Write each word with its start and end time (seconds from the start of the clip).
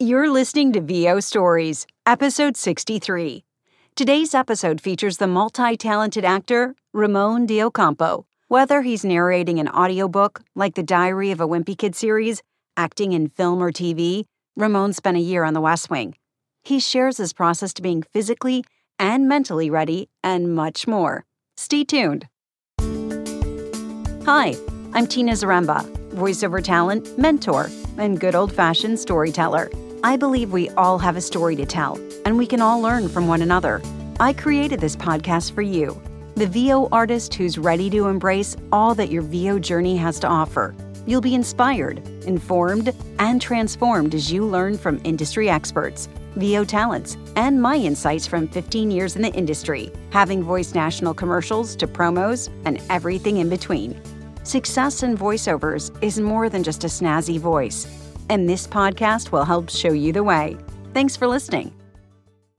You're 0.00 0.28
listening 0.28 0.72
to 0.72 0.80
VO 0.80 1.20
Stories, 1.20 1.86
episode 2.04 2.56
63. 2.56 3.44
Today's 3.94 4.34
episode 4.34 4.80
features 4.80 5.18
the 5.18 5.28
multi 5.28 5.76
talented 5.76 6.24
actor 6.24 6.74
Ramon 6.92 7.46
de 7.46 7.62
Ocampo. 7.62 8.26
Whether 8.48 8.82
he's 8.82 9.04
narrating 9.04 9.60
an 9.60 9.68
audiobook 9.68 10.42
like 10.56 10.74
the 10.74 10.82
Diary 10.82 11.30
of 11.30 11.40
a 11.40 11.46
Wimpy 11.46 11.78
Kid 11.78 11.94
series, 11.94 12.42
acting 12.76 13.12
in 13.12 13.28
film 13.28 13.62
or 13.62 13.70
TV, 13.70 14.24
Ramon 14.56 14.92
spent 14.94 15.16
a 15.16 15.20
year 15.20 15.44
on 15.44 15.54
the 15.54 15.60
West 15.60 15.88
Wing. 15.88 16.16
He 16.64 16.80
shares 16.80 17.18
his 17.18 17.32
process 17.32 17.72
to 17.74 17.80
being 17.82 18.02
physically 18.02 18.64
and 18.98 19.28
mentally 19.28 19.70
ready 19.70 20.08
and 20.24 20.56
much 20.56 20.88
more. 20.88 21.24
Stay 21.56 21.84
tuned. 21.84 22.26
Hi, 24.26 24.56
I'm 24.96 25.08
Tina 25.08 25.32
Zaremba, 25.32 25.82
voiceover 26.10 26.62
talent, 26.62 27.18
mentor, 27.18 27.68
and 27.98 28.20
good 28.20 28.36
old 28.36 28.52
fashioned 28.52 28.96
storyteller. 28.96 29.68
I 30.04 30.16
believe 30.16 30.52
we 30.52 30.68
all 30.70 31.00
have 31.00 31.16
a 31.16 31.20
story 31.20 31.56
to 31.56 31.66
tell, 31.66 31.98
and 32.24 32.38
we 32.38 32.46
can 32.46 32.60
all 32.60 32.80
learn 32.80 33.08
from 33.08 33.26
one 33.26 33.42
another. 33.42 33.82
I 34.20 34.32
created 34.32 34.78
this 34.78 34.94
podcast 34.94 35.52
for 35.52 35.62
you, 35.62 36.00
the 36.36 36.46
VO 36.46 36.88
artist 36.92 37.34
who's 37.34 37.58
ready 37.58 37.90
to 37.90 38.06
embrace 38.06 38.56
all 38.70 38.94
that 38.94 39.10
your 39.10 39.22
VO 39.22 39.58
journey 39.58 39.96
has 39.96 40.20
to 40.20 40.28
offer. 40.28 40.76
You'll 41.06 41.20
be 41.20 41.34
inspired, 41.34 41.98
informed, 42.24 42.94
and 43.18 43.42
transformed 43.42 44.14
as 44.14 44.30
you 44.30 44.46
learn 44.46 44.78
from 44.78 45.00
industry 45.02 45.48
experts, 45.48 46.08
VO 46.36 46.64
talents, 46.64 47.16
and 47.34 47.60
my 47.60 47.74
insights 47.74 48.28
from 48.28 48.46
15 48.46 48.92
years 48.92 49.16
in 49.16 49.22
the 49.22 49.32
industry, 49.32 49.90
having 50.10 50.40
voiced 50.40 50.76
national 50.76 51.14
commercials 51.14 51.74
to 51.74 51.88
promos 51.88 52.48
and 52.64 52.80
everything 52.90 53.38
in 53.38 53.48
between. 53.48 54.00
Success 54.44 55.02
in 55.02 55.16
voiceovers 55.16 55.90
is 56.02 56.20
more 56.20 56.48
than 56.48 56.62
just 56.62 56.84
a 56.84 56.88
snazzy 56.88 57.38
voice 57.38 57.86
and 58.28 58.48
this 58.48 58.66
podcast 58.66 59.32
will 59.32 59.44
help 59.44 59.70
show 59.70 59.92
you 59.92 60.12
the 60.12 60.22
way. 60.22 60.56
Thanks 60.92 61.16
for 61.16 61.26
listening. 61.26 61.72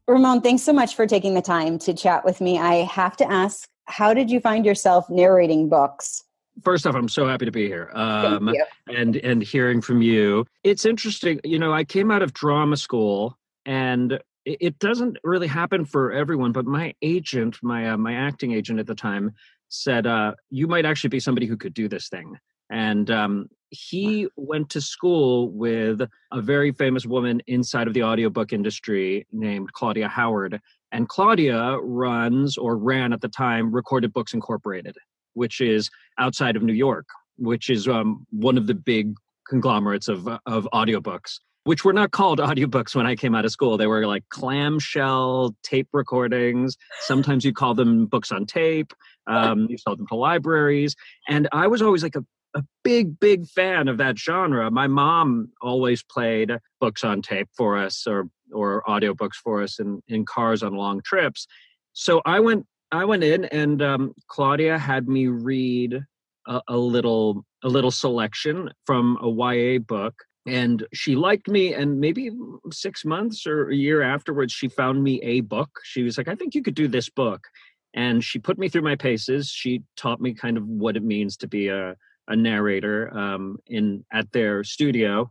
Ramon, 0.07 0.41
thanks 0.41 0.61
so 0.61 0.73
much 0.73 0.95
for 0.95 1.07
taking 1.07 1.33
the 1.33 1.41
time 1.41 1.79
to 1.79 1.93
chat 1.93 2.23
with 2.23 2.41
me. 2.41 2.59
I 2.59 2.83
have 2.83 3.17
to 3.17 3.31
ask, 3.31 3.67
how 3.85 4.13
did 4.13 4.29
you 4.29 4.39
find 4.39 4.65
yourself 4.65 5.09
narrating 5.09 5.69
books? 5.69 6.23
First 6.63 6.85
off, 6.85 6.95
I'm 6.95 7.09
so 7.09 7.27
happy 7.27 7.45
to 7.45 7.51
be 7.51 7.67
here 7.67 7.91
um, 7.93 8.53
and 8.87 9.17
and 9.17 9.43
hearing 9.43 9.81
from 9.81 10.01
you. 10.01 10.45
It's 10.63 10.85
interesting, 10.85 11.41
you 11.43 11.59
know. 11.59 11.73
I 11.73 11.83
came 11.83 12.11
out 12.11 12.21
of 12.21 12.33
drama 12.33 12.77
school, 12.77 13.37
and 13.65 14.17
it 14.45 14.79
doesn't 14.79 15.17
really 15.25 15.47
happen 15.47 15.83
for 15.83 16.13
everyone. 16.13 16.53
But 16.53 16.65
my 16.65 16.93
agent, 17.01 17.57
my 17.61 17.89
uh, 17.89 17.97
my 17.97 18.13
acting 18.13 18.53
agent 18.53 18.79
at 18.79 18.87
the 18.87 18.95
time, 18.95 19.33
said, 19.69 20.07
uh, 20.07 20.33
"You 20.49 20.67
might 20.67 20.85
actually 20.85 21.09
be 21.09 21.19
somebody 21.19 21.47
who 21.47 21.57
could 21.57 21.73
do 21.73 21.87
this 21.87 22.09
thing." 22.09 22.37
And 22.69 23.11
um, 23.11 23.47
he 23.69 24.27
went 24.35 24.69
to 24.71 24.81
school 24.81 25.49
with 25.51 26.01
a 26.31 26.41
very 26.41 26.71
famous 26.71 27.05
woman 27.05 27.41
inside 27.47 27.87
of 27.87 27.93
the 27.93 28.03
audiobook 28.03 28.53
industry 28.53 29.27
named 29.31 29.73
Claudia 29.73 30.07
Howard. 30.07 30.59
And 30.91 31.09
Claudia 31.09 31.77
runs 31.81 32.57
or 32.57 32.77
ran 32.77 33.13
at 33.13 33.21
the 33.21 33.27
time 33.27 33.73
Recorded 33.73 34.13
Books 34.13 34.33
Incorporated, 34.33 34.95
which 35.33 35.61
is 35.61 35.89
outside 36.17 36.55
of 36.55 36.63
New 36.63 36.73
York, 36.73 37.05
which 37.37 37.69
is 37.69 37.87
um, 37.87 38.25
one 38.31 38.57
of 38.57 38.67
the 38.67 38.73
big 38.73 39.13
conglomerates 39.47 40.07
of, 40.07 40.27
of 40.45 40.67
audiobooks 40.73 41.39
which 41.65 41.83
were 41.83 41.93
not 41.93 42.11
called 42.11 42.39
audiobooks 42.39 42.95
when 42.95 43.05
I 43.05 43.15
came 43.15 43.35
out 43.35 43.43
of 43.43 43.51
school. 43.51 43.77
They 43.77 43.87
were 43.87 44.07
like 44.07 44.23
clamshell 44.29 45.55
tape 45.63 45.89
recordings. 45.91 46.77
Sometimes 47.01 47.43
you 47.43 47.53
call 47.53 47.73
them 47.73 48.05
books 48.05 48.31
on 48.31 48.45
tape. 48.45 48.93
Um, 49.27 49.67
you 49.69 49.77
sold 49.77 49.99
them 49.99 50.07
to 50.07 50.15
libraries. 50.15 50.95
And 51.27 51.47
I 51.51 51.67
was 51.67 51.81
always 51.81 52.03
like 52.03 52.15
a 52.15 52.23
a 52.55 52.63
big, 52.83 53.19
big 53.19 53.45
fan 53.47 53.89
of 53.89 53.97
that 53.97 54.17
genre. 54.17 54.71
My 54.71 54.87
mom 54.87 55.49
always 55.61 56.01
played 56.01 56.57
books 56.79 57.03
on 57.03 57.21
tape 57.21 57.49
for 57.55 57.77
us 57.77 58.07
or 58.07 58.29
or 58.51 58.81
audiobooks 58.87 59.35
for 59.43 59.61
us 59.61 59.79
in, 59.79 60.01
in 60.07 60.25
cars 60.25 60.63
on 60.63 60.73
long 60.73 61.01
trips. 61.03 61.47
So 61.93 62.21
I 62.25 62.39
went 62.39 62.65
I 62.91 63.03
went 63.05 63.23
in 63.23 63.45
and 63.45 63.81
um, 63.81 64.13
Claudia 64.29 64.77
had 64.77 65.07
me 65.07 65.27
read 65.27 65.99
a, 66.47 66.61
a 66.69 66.77
little 66.77 67.43
a 67.63 67.67
little 67.67 67.91
selection 67.91 68.71
from 68.85 69.17
a 69.21 69.29
YA 69.29 69.79
book 69.79 70.15
and 70.45 70.85
she 70.93 71.15
liked 71.15 71.47
me 71.47 71.73
and 71.73 71.99
maybe 71.99 72.31
six 72.71 73.03
months 73.03 73.47
or 73.47 73.69
a 73.69 73.75
year 73.75 74.01
afterwards 74.01 74.53
she 74.53 74.67
found 74.67 75.03
me 75.03 75.21
a 75.21 75.41
book. 75.41 75.69
She 75.83 76.03
was 76.03 76.17
like 76.17 76.27
i 76.27 76.35
think 76.35 76.55
you 76.55 76.61
could 76.63 76.75
do 76.75 76.87
this 76.87 77.09
book. 77.09 77.47
And 77.93 78.21
she 78.23 78.39
put 78.39 78.57
me 78.57 78.67
through 78.67 78.81
my 78.81 78.97
paces. 78.97 79.49
She 79.49 79.81
taught 79.95 80.19
me 80.19 80.33
kind 80.33 80.57
of 80.57 80.67
what 80.67 80.97
it 80.97 81.03
means 81.03 81.37
to 81.37 81.47
be 81.47 81.69
a 81.69 81.95
a 82.27 82.35
narrator 82.35 83.15
um, 83.15 83.57
in 83.67 84.03
at 84.11 84.31
their 84.31 84.63
studio, 84.63 85.29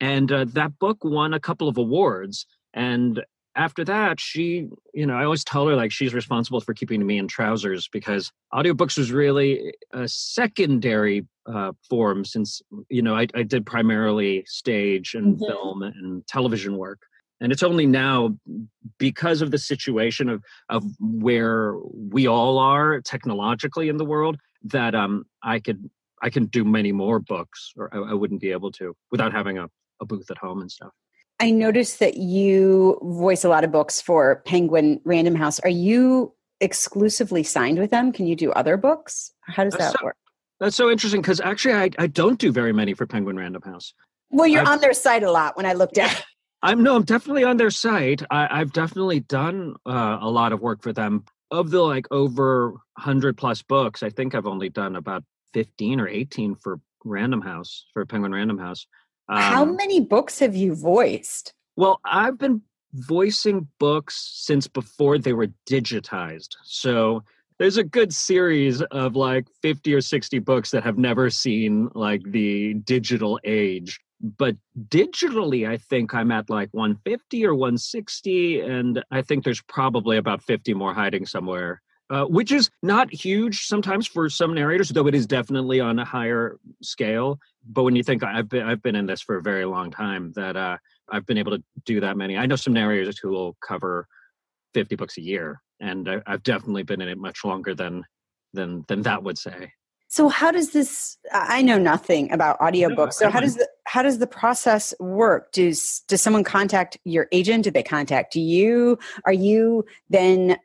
and 0.00 0.30
uh, 0.30 0.44
that 0.52 0.78
book 0.78 0.98
won 1.02 1.34
a 1.34 1.40
couple 1.40 1.68
of 1.68 1.78
awards. 1.78 2.46
And 2.74 3.24
after 3.58 3.84
that, 3.84 4.20
she, 4.20 4.68
you 4.94 5.04
know, 5.04 5.14
I 5.14 5.24
always 5.24 5.42
tell 5.42 5.66
her 5.66 5.74
like 5.74 5.90
she's 5.90 6.14
responsible 6.14 6.60
for 6.60 6.72
keeping 6.72 7.04
me 7.04 7.18
in 7.18 7.26
trousers 7.26 7.88
because 7.88 8.30
audiobooks 8.54 8.96
was 8.96 9.10
really 9.10 9.74
a 9.92 10.06
secondary 10.06 11.26
uh, 11.52 11.72
form 11.90 12.24
since, 12.24 12.62
you 12.88 13.02
know, 13.02 13.16
I, 13.16 13.26
I 13.34 13.42
did 13.42 13.66
primarily 13.66 14.44
stage 14.46 15.14
and 15.14 15.34
mm-hmm. 15.34 15.44
film 15.44 15.82
and 15.82 16.26
television 16.28 16.76
work. 16.76 17.00
And 17.40 17.50
it's 17.50 17.64
only 17.64 17.86
now 17.86 18.36
because 18.98 19.42
of 19.42 19.50
the 19.50 19.58
situation 19.58 20.28
of, 20.28 20.42
of 20.68 20.84
where 21.00 21.74
we 21.92 22.28
all 22.28 22.58
are 22.58 23.00
technologically 23.00 23.88
in 23.88 23.96
the 23.96 24.04
world 24.04 24.38
that 24.64 24.94
um, 24.94 25.24
I 25.42 25.58
could 25.58 25.90
I 26.20 26.30
can 26.30 26.46
do 26.46 26.64
many 26.64 26.90
more 26.90 27.20
books, 27.20 27.72
or 27.76 27.94
I, 27.94 28.10
I 28.10 28.14
wouldn't 28.14 28.40
be 28.40 28.50
able 28.50 28.72
to 28.72 28.92
without 29.12 29.32
having 29.32 29.56
a, 29.56 29.68
a 30.00 30.04
booth 30.04 30.32
at 30.32 30.38
home 30.38 30.60
and 30.60 30.70
stuff. 30.70 30.92
I 31.40 31.50
noticed 31.50 32.00
that 32.00 32.16
you 32.16 32.98
voice 33.02 33.44
a 33.44 33.48
lot 33.48 33.64
of 33.64 33.70
books 33.70 34.00
for 34.00 34.42
Penguin 34.44 35.00
Random 35.04 35.34
House. 35.34 35.60
Are 35.60 35.68
you 35.68 36.34
exclusively 36.60 37.42
signed 37.44 37.78
with 37.78 37.90
them? 37.90 38.12
Can 38.12 38.26
you 38.26 38.34
do 38.34 38.50
other 38.52 38.76
books? 38.76 39.32
How 39.42 39.64
does 39.64 39.74
that's 39.74 39.92
that 39.92 39.98
so, 40.00 40.04
work? 40.04 40.16
That's 40.58 40.76
so 40.76 40.90
interesting 40.90 41.20
because 41.20 41.40
actually 41.40 41.74
I, 41.74 41.90
I 41.98 42.06
don't 42.08 42.38
do 42.38 42.50
very 42.50 42.72
many 42.72 42.94
for 42.94 43.06
Penguin 43.06 43.36
Random 43.36 43.62
House. 43.62 43.94
Well, 44.30 44.48
you're 44.48 44.62
I've, 44.62 44.68
on 44.68 44.80
their 44.80 44.92
site 44.92 45.22
a 45.22 45.30
lot 45.30 45.56
when 45.56 45.66
I 45.66 45.74
looked 45.74 45.98
at 45.98 46.24
I'm 46.62 46.82
no, 46.82 46.96
I'm 46.96 47.04
definitely 47.04 47.44
on 47.44 47.56
their 47.56 47.70
site. 47.70 48.22
I, 48.30 48.58
have 48.58 48.72
definitely 48.72 49.20
done 49.20 49.76
uh, 49.86 50.18
a 50.20 50.28
lot 50.28 50.52
of 50.52 50.60
work 50.60 50.82
for 50.82 50.92
them. 50.92 51.24
Of 51.50 51.70
the 51.70 51.80
like 51.80 52.06
over 52.10 52.74
hundred 52.98 53.36
plus 53.36 53.62
books, 53.62 54.02
I 54.02 54.10
think 54.10 54.34
I've 54.34 54.46
only 54.46 54.68
done 54.68 54.96
about 54.96 55.24
15 55.54 56.00
or 56.00 56.08
18 56.08 56.56
for 56.56 56.80
Random 57.04 57.40
House, 57.40 57.86
for 57.94 58.04
Penguin 58.04 58.32
Random 58.32 58.58
House. 58.58 58.86
Um, 59.28 59.40
How 59.40 59.64
many 59.64 60.00
books 60.00 60.38
have 60.38 60.56
you 60.56 60.74
voiced? 60.74 61.52
Well, 61.76 62.00
I've 62.04 62.38
been 62.38 62.62
voicing 62.94 63.68
books 63.78 64.30
since 64.34 64.66
before 64.66 65.18
they 65.18 65.32
were 65.32 65.48
digitized. 65.68 66.56
So 66.64 67.22
there's 67.58 67.76
a 67.76 67.84
good 67.84 68.14
series 68.14 68.82
of 68.82 69.16
like 69.16 69.46
50 69.62 69.92
or 69.94 70.00
60 70.00 70.38
books 70.40 70.70
that 70.70 70.84
have 70.84 70.98
never 70.98 71.28
seen 71.28 71.90
like 71.94 72.22
the 72.24 72.74
digital 72.74 73.38
age. 73.44 74.00
But 74.20 74.56
digitally, 74.88 75.68
I 75.68 75.76
think 75.76 76.14
I'm 76.14 76.32
at 76.32 76.50
like 76.50 76.70
150 76.72 77.46
or 77.46 77.54
160. 77.54 78.60
And 78.60 79.04
I 79.10 79.22
think 79.22 79.44
there's 79.44 79.62
probably 79.62 80.16
about 80.16 80.42
50 80.42 80.74
more 80.74 80.94
hiding 80.94 81.26
somewhere 81.26 81.82
uh, 82.10 82.24
which 82.24 82.52
is 82.52 82.70
not 82.82 83.12
huge 83.12 83.66
sometimes 83.66 84.06
for 84.06 84.30
some 84.30 84.54
narrators, 84.54 84.88
though 84.88 85.06
it 85.06 85.14
is 85.14 85.26
definitely 85.26 85.80
on 85.80 85.98
a 85.98 86.04
higher 86.04 86.58
scale. 86.82 87.38
But 87.66 87.82
when 87.82 87.96
you 87.96 88.02
think 88.02 88.22
I've 88.22 88.48
been 88.48 88.62
I've 88.62 88.82
been 88.82 88.96
in 88.96 89.06
this 89.06 89.20
for 89.20 89.36
a 89.36 89.42
very 89.42 89.64
long 89.64 89.90
time, 89.90 90.32
that 90.36 90.56
uh, 90.56 90.78
I've 91.10 91.26
been 91.26 91.38
able 91.38 91.56
to 91.56 91.62
do 91.84 92.00
that 92.00 92.16
many. 92.16 92.36
I 92.36 92.46
know 92.46 92.56
some 92.56 92.72
narrators 92.72 93.18
who 93.18 93.30
will 93.30 93.56
cover 93.60 94.06
fifty 94.72 94.96
books 94.96 95.18
a 95.18 95.22
year, 95.22 95.60
and 95.80 96.08
I, 96.08 96.22
I've 96.26 96.42
definitely 96.42 96.82
been 96.82 97.00
in 97.00 97.08
it 97.08 97.18
much 97.18 97.44
longer 97.44 97.74
than 97.74 98.04
than 98.54 98.84
than 98.88 99.02
that 99.02 99.22
would 99.22 99.38
say. 99.38 99.72
So 100.10 100.30
how 100.30 100.50
does 100.50 100.70
this 100.70 101.18
I 101.32 101.60
know 101.60 101.78
nothing 101.78 102.32
about 102.32 102.58
audiobooks. 102.60 103.14
So 103.14 103.28
how 103.28 103.40
does 103.40 103.56
the 103.56 103.68
how 103.84 104.00
does 104.02 104.18
the 104.18 104.26
process 104.26 104.94
work? 104.98 105.52
Does 105.52 106.02
does 106.08 106.22
someone 106.22 106.44
contact 106.44 106.96
your 107.04 107.28
agent? 107.30 107.64
Do 107.64 107.70
they 107.70 107.82
contact 107.82 108.34
you? 108.34 108.98
Are 109.26 109.32
you 109.34 109.84
then 110.08 110.56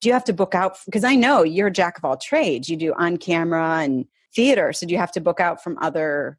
do 0.00 0.08
you 0.08 0.12
have 0.12 0.24
to 0.24 0.32
book 0.32 0.54
out 0.54 0.76
because 0.86 1.04
i 1.04 1.14
know 1.14 1.42
you're 1.42 1.68
a 1.68 1.72
jack 1.72 1.98
of 1.98 2.04
all 2.04 2.16
trades. 2.16 2.68
You 2.68 2.76
do 2.76 2.94
on 2.94 3.16
camera 3.16 3.78
and 3.78 4.06
theater 4.34 4.72
so 4.72 4.86
do 4.86 4.92
you 4.92 4.98
have 4.98 5.12
to 5.12 5.20
book 5.20 5.40
out 5.40 5.62
from 5.62 5.78
other 5.80 6.38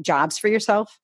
jobs 0.00 0.36
for 0.38 0.48
yourself? 0.48 0.98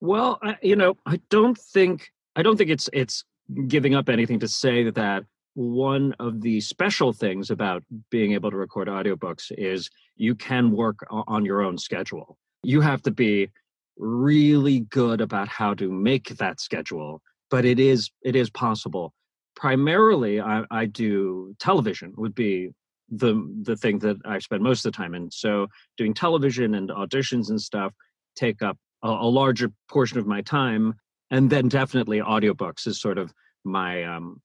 Well 0.00 0.38
I, 0.42 0.56
you 0.62 0.76
know 0.76 0.96
i 1.06 1.20
don't 1.30 1.58
think 1.58 2.10
i 2.36 2.42
don't 2.42 2.56
think 2.56 2.70
it's 2.70 2.88
it's 2.92 3.24
giving 3.66 3.94
up 3.94 4.08
anything 4.08 4.38
to 4.40 4.48
say 4.48 4.90
that 4.90 5.24
one 5.54 6.14
of 6.18 6.40
the 6.40 6.60
special 6.60 7.12
things 7.12 7.50
about 7.50 7.84
being 8.10 8.32
able 8.32 8.50
to 8.50 8.56
record 8.56 8.88
audiobooks 8.88 9.52
is 9.56 9.88
you 10.16 10.34
can 10.34 10.72
work 10.72 11.06
on 11.10 11.44
your 11.44 11.62
own 11.62 11.78
schedule. 11.78 12.36
You 12.64 12.80
have 12.80 13.02
to 13.02 13.12
be 13.12 13.50
really 13.96 14.80
good 14.80 15.20
about 15.20 15.46
how 15.46 15.74
to 15.74 15.88
make 15.92 16.28
that 16.38 16.60
schedule 16.60 17.22
but 17.50 17.64
it 17.64 17.78
is 17.78 18.10
it 18.22 18.34
is 18.34 18.50
possible 18.50 19.14
primarily 19.56 20.40
I, 20.40 20.64
I, 20.70 20.86
do 20.86 21.54
television 21.58 22.12
would 22.16 22.34
be 22.34 22.70
the 23.08 23.34
the 23.62 23.76
thing 23.76 23.98
that 24.00 24.16
I 24.24 24.38
spend 24.38 24.62
most 24.62 24.84
of 24.84 24.92
the 24.92 24.96
time 24.96 25.14
in. 25.14 25.30
So 25.30 25.68
doing 25.96 26.14
television 26.14 26.74
and 26.74 26.90
auditions 26.90 27.50
and 27.50 27.60
stuff 27.60 27.92
take 28.36 28.62
up 28.62 28.76
a, 29.02 29.08
a 29.08 29.30
larger 29.30 29.70
portion 29.88 30.18
of 30.18 30.26
my 30.26 30.42
time. 30.42 30.94
and 31.30 31.50
then 31.50 31.68
definitely 31.68 32.20
audiobooks 32.20 32.86
is 32.86 33.00
sort 33.00 33.18
of 33.18 33.32
my 33.64 34.04
um 34.04 34.40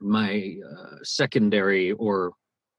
my 0.00 0.56
uh, 0.64 0.96
secondary 1.02 1.92
or 1.92 2.32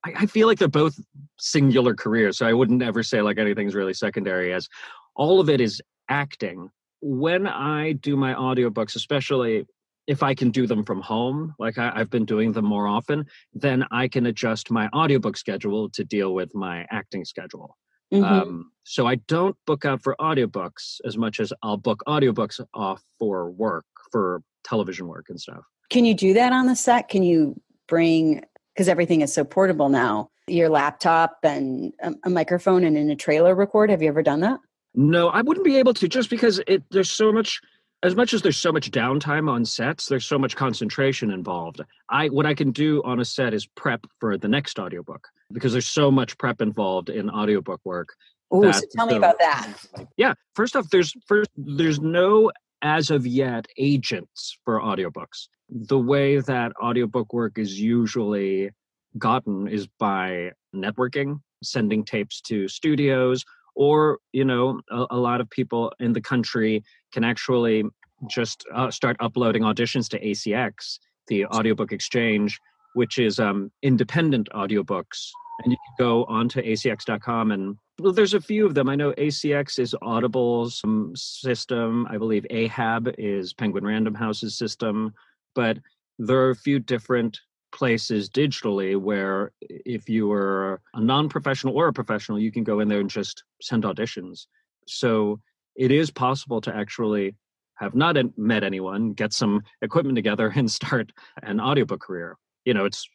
I, 0.05 0.13
I 0.19 0.25
feel 0.25 0.47
like 0.47 0.57
they're 0.57 0.67
both 0.69 0.97
singular 1.37 1.93
careers 1.93 2.37
so 2.37 2.47
i 2.47 2.53
wouldn't 2.53 2.81
ever 2.81 3.03
say 3.03 3.21
like 3.21 3.37
anything's 3.37 3.75
really 3.75 3.93
secondary 3.93 4.53
as 4.53 4.67
all 5.15 5.41
of 5.41 5.49
it 5.49 5.59
is 5.59 5.81
acting 6.07 6.69
when 7.01 7.45
i 7.45 7.91
do 7.93 8.15
my 8.15 8.33
audiobooks 8.33 8.95
especially 8.95 9.65
if 10.09 10.23
I 10.23 10.33
can 10.33 10.49
do 10.49 10.65
them 10.65 10.83
from 10.83 11.01
home, 11.01 11.53
like 11.59 11.77
I, 11.77 11.95
have 11.95 12.09
been 12.09 12.25
doing 12.25 12.51
them 12.51 12.65
more 12.65 12.87
often, 12.87 13.27
then 13.53 13.85
I 13.91 14.07
can 14.07 14.25
adjust 14.25 14.71
my 14.71 14.89
audiobook 14.89 15.37
schedule 15.37 15.87
to 15.91 16.03
deal 16.03 16.33
with 16.33 16.55
my 16.55 16.87
acting 16.89 17.23
schedule. 17.23 17.77
Mm-hmm. 18.11 18.23
Um, 18.23 18.71
so 18.83 19.05
I 19.05 19.15
don't 19.27 19.55
book 19.67 19.85
out 19.85 20.01
for 20.01 20.15
audiobooks 20.19 20.99
as 21.05 21.15
much 21.15 21.39
as 21.39 21.53
I'll 21.61 21.77
book 21.77 22.01
audiobooks 22.07 22.59
off 22.73 23.03
for 23.19 23.51
work, 23.51 23.85
for 24.11 24.41
television 24.63 25.07
work 25.07 25.27
and 25.29 25.39
stuff. 25.39 25.61
Can 25.91 26.05
you 26.05 26.15
do 26.15 26.33
that 26.33 26.53
on 26.53 26.65
the 26.65 26.75
set? 26.75 27.07
Can 27.07 27.21
you 27.21 27.61
bring, 27.87 28.43
because 28.73 28.87
everything 28.87 29.21
is 29.21 29.31
so 29.31 29.43
portable 29.43 29.89
now, 29.89 30.31
your 30.47 30.69
laptop 30.69 31.37
and 31.43 31.93
a, 32.01 32.15
a 32.23 32.29
microphone 32.31 32.83
and 32.83 32.97
in 32.97 33.11
a 33.11 33.15
trailer 33.15 33.53
record? 33.53 33.91
Have 33.91 34.01
you 34.01 34.09
ever 34.09 34.23
done 34.23 34.39
that? 34.39 34.59
No, 34.95 35.29
I 35.29 35.43
wouldn't 35.43 35.65
be 35.65 35.77
able 35.77 35.93
to 35.93 36.07
just 36.07 36.31
because 36.31 36.59
it 36.65 36.81
there's 36.89 37.11
so 37.11 37.31
much 37.31 37.61
as 38.03 38.15
much 38.15 38.33
as 38.33 38.41
there's 38.41 38.57
so 38.57 38.71
much 38.71 38.91
downtime 38.91 39.49
on 39.49 39.65
sets 39.65 40.07
there's 40.07 40.25
so 40.25 40.39
much 40.39 40.55
concentration 40.55 41.31
involved. 41.31 41.81
I 42.09 42.27
what 42.27 42.45
i 42.45 42.53
can 42.53 42.71
do 42.71 43.01
on 43.03 43.19
a 43.19 43.25
set 43.25 43.53
is 43.53 43.65
prep 43.65 44.05
for 44.19 44.37
the 44.37 44.47
next 44.47 44.79
audiobook 44.79 45.27
because 45.51 45.71
there's 45.71 45.89
so 45.89 46.11
much 46.11 46.37
prep 46.37 46.61
involved 46.61 47.09
in 47.09 47.29
audiobook 47.29 47.81
work 47.83 48.09
oh 48.51 48.71
so 48.71 48.81
tell 48.95 49.07
me 49.07 49.15
about 49.15 49.39
that. 49.39 49.73
Yeah 50.17 50.33
first 50.55 50.75
off 50.75 50.89
there's 50.89 51.13
first 51.27 51.49
there's 51.57 51.99
no 51.99 52.51
as 52.81 53.11
of 53.11 53.27
yet 53.27 53.67
agents 53.77 54.57
for 54.63 54.79
audiobooks. 54.79 55.47
The 55.69 55.99
way 55.99 56.39
that 56.39 56.71
audiobook 56.81 57.33
work 57.33 57.57
is 57.57 57.79
usually 57.79 58.71
gotten 59.17 59.67
is 59.67 59.87
by 59.99 60.51
networking 60.73 61.41
sending 61.61 62.05
tapes 62.05 62.39
to 62.41 62.67
studios 62.67 63.43
or 63.75 64.19
you 64.33 64.45
know 64.45 64.79
a, 64.91 65.05
a 65.11 65.17
lot 65.17 65.41
of 65.41 65.49
people 65.49 65.91
in 65.99 66.13
the 66.13 66.21
country 66.21 66.83
can 67.13 67.23
actually 67.23 67.83
just 68.29 68.65
uh, 68.73 68.91
start 68.91 69.15
uploading 69.19 69.63
auditions 69.63 70.09
to 70.09 70.19
acx 70.19 70.99
the 71.27 71.45
audiobook 71.45 71.91
exchange 71.91 72.59
which 72.93 73.17
is 73.17 73.39
um, 73.39 73.71
independent 73.81 74.49
audiobooks. 74.53 75.29
And 75.63 75.71
you 75.71 75.77
can 75.77 76.05
go 76.05 76.23
onto 76.25 76.61
acx.com 76.61 77.51
and 77.51 77.75
well, 77.99 78.13
there's 78.13 78.33
a 78.33 78.39
few 78.39 78.65
of 78.65 78.75
them. 78.75 78.87
I 78.87 78.95
know 78.95 79.11
acx 79.13 79.77
is 79.77 79.93
audible's 80.01 80.79
um, 80.85 81.11
system. 81.15 82.07
I 82.09 82.17
believe 82.17 82.45
ahab 82.49 83.13
is 83.17 83.53
penguin 83.53 83.85
random 83.85 84.15
house's 84.15 84.57
system. 84.57 85.13
But 85.55 85.79
there 86.17 86.39
are 86.39 86.51
a 86.51 86.55
few 86.55 86.79
different 86.79 87.39
places 87.71 88.29
digitally 88.29 88.97
where 88.97 89.51
if 89.61 90.09
you 90.09 90.31
are 90.31 90.81
a 90.93 91.01
non-professional 91.01 91.75
or 91.75 91.87
a 91.87 91.93
professional 91.93 92.39
you 92.39 92.51
can 92.51 92.63
go 92.63 92.79
in 92.79 92.87
there 92.87 92.99
and 92.99 93.09
just 93.09 93.43
send 93.61 93.83
auditions. 93.83 94.47
So 94.87 95.39
it 95.75 95.91
is 95.91 96.11
possible 96.11 96.61
to 96.61 96.75
actually 96.75 97.35
have 97.75 97.95
not 97.95 98.17
met 98.37 98.63
anyone 98.63 99.11
get 99.11 99.33
some 99.33 99.63
equipment 99.81 100.15
together 100.15 100.51
and 100.55 100.69
start 100.69 101.11
an 101.43 101.59
audiobook 101.59 102.01
career. 102.01 102.37
You 102.65 102.73
know 102.73 102.85
it's 102.85 103.07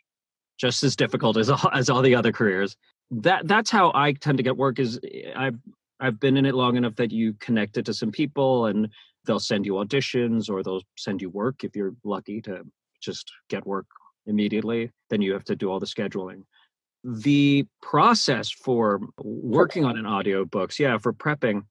just 0.58 0.84
as 0.84 0.94
difficult 0.94 1.36
as 1.36 1.50
all, 1.50 1.70
as 1.72 1.90
all 1.90 2.02
the 2.02 2.14
other 2.14 2.32
careers. 2.32 2.76
That 3.10 3.46
that's 3.46 3.70
how 3.70 3.92
i 3.94 4.12
tend 4.12 4.38
to 4.38 4.42
get 4.42 4.56
work 4.56 4.78
is 4.78 4.98
eh, 5.04 5.30
i've 5.36 5.58
i've 6.00 6.18
been 6.18 6.38
in 6.38 6.46
it 6.46 6.54
long 6.54 6.76
enough 6.76 6.96
that 6.96 7.12
you 7.12 7.34
connect 7.34 7.76
it 7.76 7.84
to 7.86 7.94
some 7.94 8.10
people 8.10 8.66
and 8.66 8.88
they'll 9.26 9.38
send 9.40 9.66
you 9.66 9.74
auditions 9.74 10.48
or 10.48 10.62
they'll 10.62 10.82
send 10.96 11.20
you 11.20 11.28
work 11.28 11.64
if 11.64 11.76
you're 11.76 11.94
lucky 12.02 12.40
to 12.40 12.62
just 13.00 13.30
get 13.48 13.66
work 13.66 13.86
immediately, 14.26 14.90
then 15.10 15.22
you 15.22 15.32
have 15.32 15.44
to 15.44 15.56
do 15.56 15.70
all 15.70 15.80
the 15.80 15.86
scheduling. 15.86 16.42
The 17.04 17.66
process 17.82 18.50
for 18.50 19.00
working 19.18 19.84
on 19.84 19.98
an 19.98 20.04
audiobooks, 20.04 20.78
yeah, 20.78 20.98
for 20.98 21.12
prepping, 21.12 21.62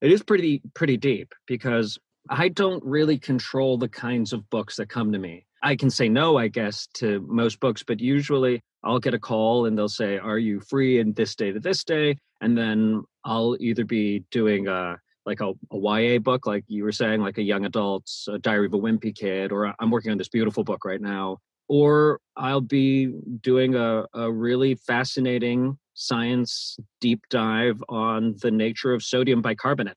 it 0.00 0.10
is 0.10 0.22
pretty 0.22 0.62
pretty 0.74 0.96
deep 0.96 1.32
because 1.46 1.98
I 2.28 2.48
don't 2.48 2.82
really 2.84 3.18
control 3.18 3.78
the 3.78 3.88
kinds 3.88 4.32
of 4.32 4.48
books 4.50 4.76
that 4.76 4.88
come 4.88 5.12
to 5.12 5.18
me. 5.18 5.46
I 5.62 5.76
can 5.76 5.90
say 5.90 6.08
no, 6.08 6.38
I 6.38 6.48
guess, 6.48 6.86
to 6.94 7.20
most 7.28 7.60
books, 7.60 7.82
but 7.82 8.00
usually 8.00 8.62
I'll 8.82 8.98
get 8.98 9.14
a 9.14 9.18
call 9.18 9.66
and 9.66 9.76
they'll 9.76 9.88
say, 9.88 10.18
Are 10.18 10.38
you 10.38 10.60
free 10.60 10.98
in 10.98 11.12
this 11.12 11.34
day 11.34 11.52
to 11.52 11.60
this 11.60 11.84
day? 11.84 12.16
And 12.40 12.56
then 12.56 13.04
I'll 13.24 13.56
either 13.60 13.84
be 13.84 14.24
doing 14.30 14.68
a 14.68 14.98
like 15.26 15.40
a, 15.40 15.52
a 15.70 15.76
YA 15.78 16.18
book, 16.18 16.46
like 16.46 16.64
you 16.66 16.82
were 16.82 16.92
saying, 16.92 17.20
like 17.20 17.36
a 17.36 17.42
young 17.42 17.66
adult's 17.66 18.26
a 18.28 18.38
Diary 18.38 18.66
of 18.66 18.74
a 18.74 18.78
Wimpy 18.78 19.14
Kid, 19.14 19.52
or 19.52 19.74
I'm 19.78 19.90
working 19.90 20.10
on 20.10 20.18
this 20.18 20.30
beautiful 20.30 20.64
book 20.64 20.84
right 20.84 21.00
now 21.00 21.38
or 21.70 22.18
I'll 22.36 22.60
be 22.60 23.14
doing 23.40 23.76
a, 23.76 24.04
a 24.12 24.30
really 24.30 24.74
fascinating 24.74 25.78
science 25.94 26.76
deep 27.00 27.20
dive 27.30 27.80
on 27.88 28.34
the 28.42 28.50
nature 28.50 28.92
of 28.92 29.04
sodium 29.04 29.40
bicarbonate. 29.40 29.96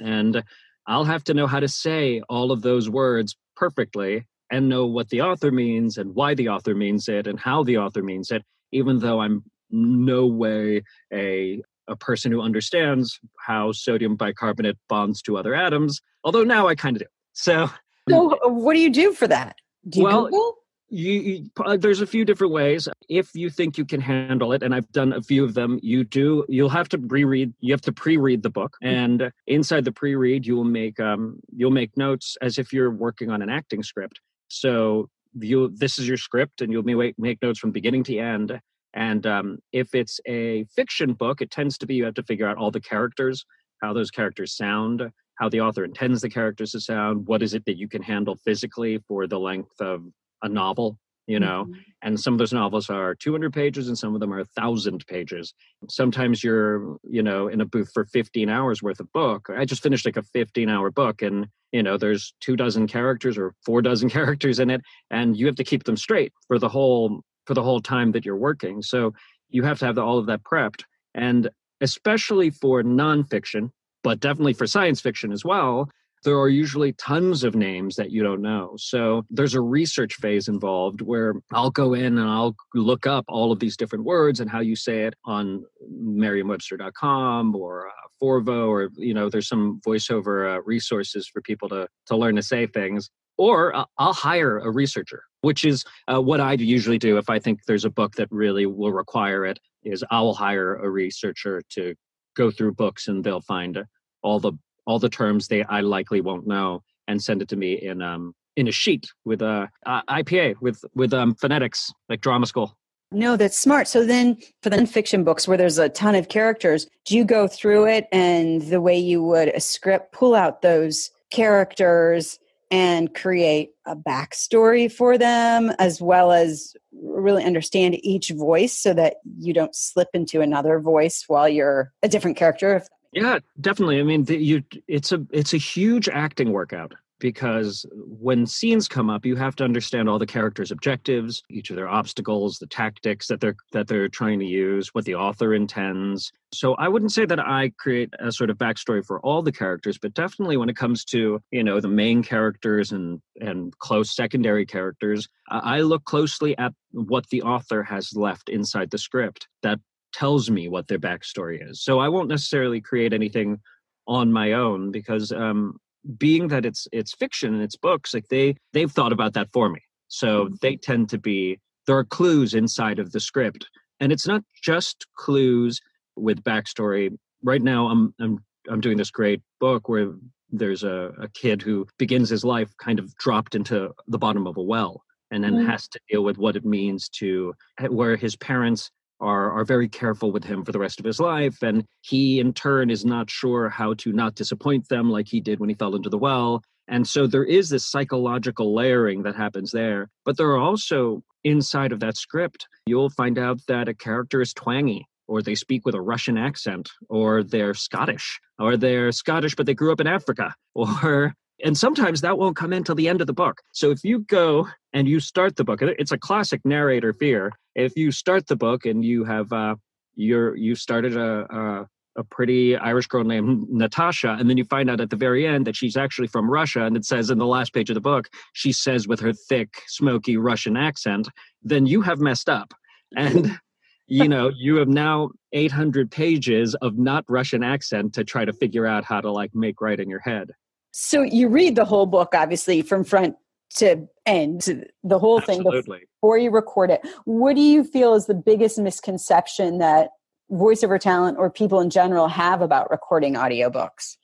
And 0.00 0.42
I'll 0.88 1.04
have 1.04 1.22
to 1.24 1.34
know 1.34 1.46
how 1.46 1.60
to 1.60 1.68
say 1.68 2.20
all 2.28 2.50
of 2.50 2.62
those 2.62 2.90
words 2.90 3.36
perfectly 3.54 4.26
and 4.50 4.68
know 4.68 4.86
what 4.86 5.10
the 5.10 5.20
author 5.20 5.52
means 5.52 5.98
and 5.98 6.16
why 6.16 6.34
the 6.34 6.48
author 6.48 6.74
means 6.74 7.08
it 7.08 7.28
and 7.28 7.38
how 7.38 7.62
the 7.62 7.78
author 7.78 8.02
means 8.02 8.32
it, 8.32 8.42
even 8.72 8.98
though 8.98 9.20
I'm 9.20 9.44
no 9.70 10.26
way 10.26 10.82
a 11.12 11.62
a 11.86 11.94
person 11.94 12.32
who 12.32 12.40
understands 12.40 13.20
how 13.38 13.70
sodium 13.70 14.16
bicarbonate 14.16 14.78
bonds 14.88 15.22
to 15.22 15.36
other 15.36 15.54
atoms. 15.54 16.00
Although 16.24 16.42
now 16.42 16.66
I 16.66 16.74
kind 16.74 16.96
of 16.96 17.02
do. 17.02 17.08
So, 17.34 17.70
so 18.08 18.32
uh, 18.44 18.48
what 18.48 18.72
do 18.72 18.80
you 18.80 18.90
do 18.90 19.12
for 19.12 19.28
that? 19.28 19.56
Do 19.88 19.98
you 20.00 20.04
well, 20.06 20.24
Google? 20.24 20.56
You, 20.94 21.12
you, 21.12 21.50
uh, 21.64 21.76
there's 21.76 22.00
a 22.00 22.06
few 22.06 22.24
different 22.24 22.52
ways. 22.52 22.88
If 23.08 23.34
you 23.34 23.50
think 23.50 23.76
you 23.76 23.84
can 23.84 24.00
handle 24.00 24.52
it 24.52 24.62
and 24.62 24.74
i've 24.74 24.90
done 24.92 25.12
a 25.12 25.22
few 25.22 25.44
of 25.44 25.54
them 25.54 25.80
you 25.82 26.04
do 26.04 26.44
you'll 26.48 26.68
have 26.68 26.88
to 26.90 26.98
reread 26.98 27.52
you 27.60 27.72
have 27.72 27.80
to 27.82 27.92
pre-read 27.92 28.42
the 28.42 28.50
book. 28.50 28.76
Mm-hmm. 28.82 28.94
and 28.94 29.32
inside 29.46 29.84
the 29.84 29.92
pre-read 29.92 30.46
you 30.46 30.56
will 30.56 30.64
make 30.64 31.00
um 31.00 31.40
you'll 31.54 31.70
make 31.70 31.96
notes 31.96 32.36
as 32.40 32.58
if 32.58 32.72
you're 32.72 32.90
working 32.90 33.30
on 33.30 33.42
an 33.42 33.50
acting 33.50 33.82
script. 33.82 34.20
So 34.48 35.08
you 35.38 35.72
this 35.74 35.98
is 35.98 36.06
your 36.06 36.16
script 36.16 36.60
and 36.60 36.72
you'll 36.72 36.84
make, 36.84 37.18
make 37.18 37.42
notes 37.42 37.58
from 37.58 37.72
beginning 37.72 38.04
to 38.04 38.18
end. 38.18 38.60
And 38.96 39.26
um, 39.26 39.58
if 39.72 39.92
it's 39.92 40.20
a 40.26 40.64
fiction 40.76 41.14
book 41.14 41.40
it 41.40 41.50
tends 41.50 41.76
to 41.78 41.86
be 41.86 41.96
you 41.96 42.04
have 42.04 42.14
to 42.14 42.22
figure 42.22 42.46
out 42.46 42.56
all 42.56 42.70
the 42.70 42.80
characters 42.80 43.44
how 43.82 43.92
those 43.92 44.10
characters 44.10 44.56
sound 44.56 45.10
how 45.40 45.48
the 45.48 45.60
author 45.60 45.84
intends 45.84 46.20
the 46.20 46.30
characters 46.30 46.70
to 46.72 46.80
sound 46.80 47.26
what 47.26 47.42
is 47.42 47.54
it 47.54 47.64
that 47.64 47.76
you 47.76 47.88
can 47.88 48.02
handle 48.02 48.36
physically 48.36 48.98
for 49.08 49.26
the 49.26 49.38
length 49.38 49.80
of 49.80 50.04
a 50.44 50.48
novel 50.48 50.98
you 51.26 51.40
know 51.40 51.64
mm-hmm. 51.64 51.80
and 52.02 52.20
some 52.20 52.34
of 52.34 52.38
those 52.38 52.52
novels 52.52 52.90
are 52.90 53.14
200 53.14 53.52
pages 53.52 53.88
and 53.88 53.98
some 53.98 54.14
of 54.14 54.20
them 54.20 54.32
are 54.32 54.38
1000 54.38 55.06
pages. 55.06 55.54
Sometimes 55.88 56.44
you're 56.44 56.96
you 57.02 57.22
know 57.22 57.48
in 57.48 57.60
a 57.60 57.64
booth 57.64 57.90
for 57.92 58.04
15 58.04 58.48
hours 58.48 58.82
worth 58.82 59.00
of 59.00 59.10
book. 59.12 59.48
I 59.54 59.64
just 59.64 59.82
finished 59.82 60.04
like 60.04 60.16
a 60.16 60.22
15 60.22 60.68
hour 60.68 60.90
book 60.90 61.22
and 61.22 61.48
you 61.72 61.82
know 61.82 61.96
there's 61.96 62.34
two 62.40 62.56
dozen 62.56 62.86
characters 62.86 63.38
or 63.38 63.54
four 63.64 63.82
dozen 63.82 64.10
characters 64.18 64.58
in 64.58 64.70
it 64.70 64.82
and 65.10 65.36
you 65.36 65.46
have 65.46 65.56
to 65.56 65.64
keep 65.64 65.84
them 65.84 65.96
straight 65.96 66.32
for 66.46 66.58
the 66.58 66.68
whole 66.68 67.22
for 67.46 67.54
the 67.54 67.62
whole 67.62 67.80
time 67.80 68.12
that 68.12 68.24
you're 68.24 68.36
working. 68.36 68.82
So 68.82 69.14
you 69.48 69.62
have 69.62 69.78
to 69.78 69.86
have 69.86 69.98
all 69.98 70.18
of 70.18 70.26
that 70.26 70.42
prepped 70.42 70.82
and 71.14 71.48
especially 71.80 72.50
for 72.50 72.82
nonfiction 72.82 73.70
but 74.02 74.20
definitely 74.20 74.52
for 74.52 74.66
science 74.66 75.00
fiction 75.00 75.32
as 75.32 75.44
well 75.44 75.88
there 76.24 76.38
are 76.38 76.48
usually 76.48 76.92
tons 76.94 77.44
of 77.44 77.54
names 77.54 77.96
that 77.96 78.10
you 78.10 78.22
don't 78.22 78.42
know. 78.42 78.74
So 78.78 79.24
there's 79.30 79.54
a 79.54 79.60
research 79.60 80.14
phase 80.14 80.48
involved 80.48 81.00
where 81.00 81.34
I'll 81.52 81.70
go 81.70 81.94
in 81.94 82.18
and 82.18 82.28
I'll 82.28 82.56
look 82.74 83.06
up 83.06 83.24
all 83.28 83.52
of 83.52 83.60
these 83.60 83.76
different 83.76 84.04
words 84.04 84.40
and 84.40 84.50
how 84.50 84.60
you 84.60 84.74
say 84.74 85.02
it 85.04 85.14
on 85.24 85.64
merriam-webster.com 85.88 87.54
or 87.54 87.88
uh, 87.88 87.92
Forvo 88.22 88.68
or 88.68 88.88
you 88.96 89.12
know 89.12 89.28
there's 89.28 89.48
some 89.48 89.80
voiceover 89.86 90.56
uh, 90.56 90.62
resources 90.62 91.28
for 91.28 91.42
people 91.42 91.68
to 91.68 91.88
to 92.06 92.16
learn 92.16 92.36
to 92.36 92.42
say 92.42 92.66
things 92.66 93.10
or 93.36 93.74
I'll 93.98 94.12
hire 94.12 94.58
a 94.58 94.70
researcher, 94.70 95.24
which 95.40 95.64
is 95.64 95.84
uh, 96.06 96.20
what 96.20 96.40
I 96.40 96.52
usually 96.52 96.98
do 96.98 97.18
if 97.18 97.28
I 97.28 97.38
think 97.38 97.64
there's 97.66 97.84
a 97.84 97.90
book 97.90 98.14
that 98.14 98.28
really 98.30 98.66
will 98.66 98.92
require 98.92 99.44
it. 99.44 99.58
Is 99.82 100.04
I 100.10 100.20
will 100.20 100.34
hire 100.34 100.76
a 100.76 100.88
researcher 100.88 101.62
to 101.70 101.94
go 102.36 102.50
through 102.50 102.74
books 102.74 103.08
and 103.08 103.22
they'll 103.22 103.40
find 103.40 103.84
all 104.22 104.40
the 104.40 104.52
all 104.86 104.98
the 104.98 105.08
terms 105.08 105.48
they 105.48 105.64
I 105.64 105.80
likely 105.80 106.20
won't 106.20 106.46
know 106.46 106.82
and 107.08 107.22
send 107.22 107.42
it 107.42 107.48
to 107.48 107.56
me 107.56 107.74
in 107.74 108.02
um 108.02 108.34
in 108.56 108.68
a 108.68 108.72
sheet 108.72 109.06
with 109.24 109.42
a 109.42 109.68
uh, 109.86 110.02
IPA 110.08 110.56
with 110.60 110.84
with 110.94 111.12
um 111.12 111.34
phonetics 111.34 111.92
like 112.08 112.20
drama 112.20 112.46
school. 112.46 112.76
No, 113.12 113.36
that's 113.36 113.58
smart. 113.58 113.86
So 113.86 114.04
then 114.04 114.38
for 114.62 114.70
the 114.70 114.76
nonfiction 114.76 115.24
books 115.24 115.46
where 115.46 115.56
there's 115.56 115.78
a 115.78 115.88
ton 115.88 116.16
of 116.16 116.28
characters, 116.28 116.88
do 117.04 117.16
you 117.16 117.24
go 117.24 117.46
through 117.46 117.86
it 117.86 118.08
and 118.10 118.62
the 118.62 118.80
way 118.80 118.98
you 118.98 119.22
would 119.22 119.48
a 119.48 119.60
script 119.60 120.12
pull 120.12 120.34
out 120.34 120.62
those 120.62 121.10
characters 121.30 122.38
and 122.70 123.14
create 123.14 123.70
a 123.86 123.94
backstory 123.94 124.90
for 124.90 125.16
them 125.16 125.70
as 125.78 126.00
well 126.00 126.32
as 126.32 126.74
really 126.92 127.44
understand 127.44 128.04
each 128.04 128.30
voice 128.30 128.76
so 128.76 128.92
that 128.94 129.16
you 129.38 129.52
don't 129.52 129.76
slip 129.76 130.08
into 130.12 130.40
another 130.40 130.80
voice 130.80 131.24
while 131.28 131.48
you're 131.48 131.92
a 132.02 132.08
different 132.08 132.36
character 132.36 132.76
if 132.76 132.88
yeah, 133.14 133.38
definitely. 133.60 134.00
I 134.00 134.02
mean, 134.02 134.24
the, 134.24 134.36
you 134.36 134.62
it's 134.88 135.12
a 135.12 135.24
it's 135.30 135.54
a 135.54 135.58
huge 135.58 136.08
acting 136.08 136.52
workout 136.52 136.94
because 137.20 137.86
when 137.94 138.46
scenes 138.46 138.88
come 138.88 139.08
up 139.08 139.24
you 139.24 139.36
have 139.36 139.54
to 139.56 139.64
understand 139.64 140.08
all 140.08 140.18
the 140.18 140.26
characters 140.26 140.70
objectives 140.70 141.42
each 141.48 141.70
of 141.70 141.76
their 141.76 141.88
obstacles 141.88 142.58
the 142.58 142.66
tactics 142.66 143.28
that 143.28 143.40
they're 143.40 143.56
that 143.72 143.86
they're 143.86 144.08
trying 144.08 144.38
to 144.38 144.44
use 144.44 144.92
what 144.92 145.04
the 145.04 145.14
author 145.14 145.54
intends 145.54 146.32
so 146.52 146.74
i 146.74 146.88
wouldn't 146.88 147.12
say 147.12 147.24
that 147.24 147.38
i 147.38 147.70
create 147.78 148.12
a 148.18 148.32
sort 148.32 148.50
of 148.50 148.58
backstory 148.58 149.04
for 149.04 149.20
all 149.20 149.42
the 149.42 149.52
characters 149.52 149.96
but 149.96 150.12
definitely 150.12 150.56
when 150.56 150.68
it 150.68 150.76
comes 150.76 151.04
to 151.04 151.40
you 151.50 151.62
know 151.62 151.80
the 151.80 151.88
main 151.88 152.22
characters 152.22 152.92
and 152.92 153.20
and 153.40 153.78
close 153.78 154.14
secondary 154.14 154.66
characters 154.66 155.28
i 155.50 155.80
look 155.80 156.04
closely 156.04 156.56
at 156.58 156.72
what 156.90 157.28
the 157.30 157.42
author 157.42 157.82
has 157.82 158.14
left 158.14 158.48
inside 158.48 158.90
the 158.90 158.98
script 158.98 159.48
that 159.62 159.78
tells 160.14 160.50
me 160.50 160.68
what 160.68 160.86
their 160.88 160.98
backstory 160.98 161.68
is. 161.68 161.82
So 161.82 161.98
i 161.98 162.08
won't 162.08 162.28
necessarily 162.28 162.80
create 162.80 163.12
anything 163.12 163.60
on 164.06 164.32
my 164.32 164.52
own 164.52 164.90
because 164.90 165.32
um, 165.32 165.76
being 166.18 166.48
that 166.48 166.64
it's 166.64 166.86
it's 166.92 167.14
fiction 167.14 167.54
and 167.54 167.62
it's 167.62 167.76
books 167.76 168.14
like 168.14 168.28
they 168.28 168.54
they've 168.72 168.92
thought 168.92 169.12
about 169.12 169.34
that 169.34 169.48
for 169.52 169.68
me. 169.68 169.80
So 170.08 170.48
they 170.62 170.76
tend 170.76 171.08
to 171.10 171.18
be 171.18 171.58
there 171.86 171.98
are 171.98 172.04
clues 172.04 172.54
inside 172.54 172.98
of 172.98 173.12
the 173.12 173.20
script. 173.20 173.66
And 174.00 174.12
it's 174.12 174.26
not 174.26 174.42
just 174.62 175.06
clues 175.16 175.80
with 176.16 176.42
backstory. 176.44 177.16
Right 177.42 177.62
now 177.62 177.88
i'm 177.88 178.14
i'm 178.20 178.38
i'm 178.70 178.80
doing 178.80 178.96
this 178.96 179.10
great 179.10 179.42
book 179.60 179.88
where 179.88 180.12
there's 180.50 180.84
a, 180.84 181.10
a 181.20 181.28
kid 181.28 181.60
who 181.60 181.86
begins 181.98 182.28
his 182.28 182.44
life 182.44 182.70
kind 182.78 182.98
of 182.98 183.14
dropped 183.16 183.54
into 183.54 183.90
the 184.06 184.18
bottom 184.18 184.46
of 184.46 184.56
a 184.56 184.62
well 184.62 185.02
and 185.30 185.42
then 185.42 185.54
mm-hmm. 185.54 185.66
has 185.66 185.88
to 185.88 185.98
deal 186.08 186.22
with 186.22 186.38
what 186.38 186.54
it 186.56 186.64
means 186.64 187.08
to 187.08 187.52
where 187.88 188.16
his 188.16 188.36
parents 188.36 188.90
are 189.24 189.50
are 189.52 189.64
very 189.64 189.88
careful 189.88 190.30
with 190.30 190.44
him 190.44 190.64
for 190.64 190.72
the 190.72 190.78
rest 190.78 191.00
of 191.00 191.06
his 191.06 191.18
life 191.18 191.62
and 191.62 191.84
he 192.02 192.38
in 192.38 192.52
turn 192.52 192.90
is 192.90 193.04
not 193.04 193.30
sure 193.30 193.68
how 193.68 193.94
to 193.94 194.12
not 194.12 194.34
disappoint 194.34 194.88
them 194.88 195.10
like 195.10 195.26
he 195.26 195.40
did 195.40 195.58
when 195.58 195.68
he 195.68 195.74
fell 195.74 195.96
into 195.96 196.10
the 196.10 196.18
well. 196.18 196.62
And 196.86 197.08
so 197.08 197.26
there 197.26 197.44
is 197.44 197.70
this 197.70 197.90
psychological 197.90 198.74
layering 198.74 199.22
that 199.22 199.34
happens 199.34 199.72
there 199.72 200.08
but 200.24 200.36
there 200.36 200.50
are 200.50 200.60
also 200.60 201.22
inside 201.42 201.92
of 201.92 202.00
that 202.00 202.16
script 202.16 202.68
you'll 202.86 203.10
find 203.10 203.38
out 203.38 203.58
that 203.68 203.88
a 203.88 203.94
character 203.94 204.42
is 204.42 204.52
twangy 204.52 205.06
or 205.26 205.42
they 205.42 205.54
speak 205.54 205.86
with 205.86 205.94
a 205.94 206.00
Russian 206.00 206.36
accent, 206.36 206.90
or 207.08 207.42
they're 207.42 207.74
Scottish, 207.74 208.40
or 208.58 208.76
they're 208.76 209.12
Scottish, 209.12 209.54
but 209.54 209.66
they 209.66 209.74
grew 209.74 209.92
up 209.92 210.00
in 210.00 210.06
Africa, 210.06 210.54
or 210.74 211.34
and 211.64 211.76
sometimes 211.76 212.20
that 212.20 212.38
won't 212.38 212.56
come 212.56 212.72
in 212.72 212.84
till 212.84 212.94
the 212.94 213.08
end 213.08 213.22
of 213.22 213.26
the 213.26 213.32
book. 213.32 213.62
So 213.72 213.90
if 213.90 214.04
you 214.04 214.20
go 214.20 214.68
and 214.92 215.08
you 215.08 215.18
start 215.18 215.56
the 215.56 215.64
book, 215.64 215.80
it's 215.82 216.12
a 216.12 216.18
classic 216.18 216.60
narrator 216.64 217.12
fear. 217.14 217.52
If 217.74 217.96
you 217.96 218.12
start 218.12 218.46
the 218.46 218.56
book 218.56 218.84
and 218.84 219.04
you 219.04 219.24
have 219.24 219.52
uh, 219.52 219.76
you're 220.14 220.54
you 220.56 220.74
started 220.74 221.16
a, 221.16 221.46
a 221.50 221.88
a 222.16 222.22
pretty 222.22 222.76
Irish 222.76 223.08
girl 223.08 223.24
named 223.24 223.66
Natasha, 223.70 224.36
and 224.38 224.48
then 224.48 224.56
you 224.56 224.64
find 224.64 224.88
out 224.88 225.00
at 225.00 225.10
the 225.10 225.16
very 225.16 225.46
end 225.46 225.66
that 225.66 225.74
she's 225.74 225.96
actually 225.96 226.28
from 226.28 226.48
Russia, 226.48 226.84
and 226.84 226.96
it 226.96 227.04
says 227.04 227.30
in 227.30 227.38
the 227.38 227.46
last 227.46 227.72
page 227.72 227.90
of 227.90 227.94
the 227.94 228.00
book, 228.00 228.28
she 228.52 228.70
says 228.70 229.08
with 229.08 229.18
her 229.18 229.32
thick, 229.32 229.80
smoky 229.88 230.36
Russian 230.36 230.76
accent, 230.76 231.28
then 231.62 231.86
you 231.86 232.02
have 232.02 232.20
messed 232.20 232.48
up. 232.48 232.72
And 233.16 233.58
you 234.06 234.28
know, 234.28 234.50
you 234.54 234.76
have 234.76 234.88
now 234.88 235.30
800 235.52 236.10
pages 236.10 236.74
of 236.76 236.98
not 236.98 237.24
Russian 237.26 237.64
accent 237.64 238.12
to 238.14 238.22
try 238.22 238.44
to 238.44 238.52
figure 238.52 238.86
out 238.86 239.04
how 239.04 239.20
to 239.20 239.32
like 239.32 239.50
make 239.54 239.80
right 239.80 239.98
in 239.98 240.08
your 240.08 240.20
head. 240.20 240.52
So 240.96 241.22
you 241.22 241.48
read 241.48 241.74
the 241.74 241.84
whole 241.84 242.06
book, 242.06 242.34
obviously, 242.36 242.80
from 242.80 243.02
front 243.02 243.34
to 243.78 244.06
end, 244.26 244.86
the 245.02 245.18
whole 245.18 245.40
Absolutely. 245.40 245.98
thing 245.98 246.06
before 246.20 246.38
you 246.38 246.52
record 246.52 246.92
it. 246.92 247.04
What 247.24 247.56
do 247.56 247.62
you 247.62 247.82
feel 247.82 248.14
is 248.14 248.26
the 248.26 248.34
biggest 248.34 248.78
misconception 248.78 249.78
that 249.78 250.10
voiceover 250.52 251.00
talent 251.00 251.36
or 251.36 251.50
people 251.50 251.80
in 251.80 251.90
general 251.90 252.28
have 252.28 252.62
about 252.62 252.92
recording 252.92 253.34
audiobooks? 253.34 254.16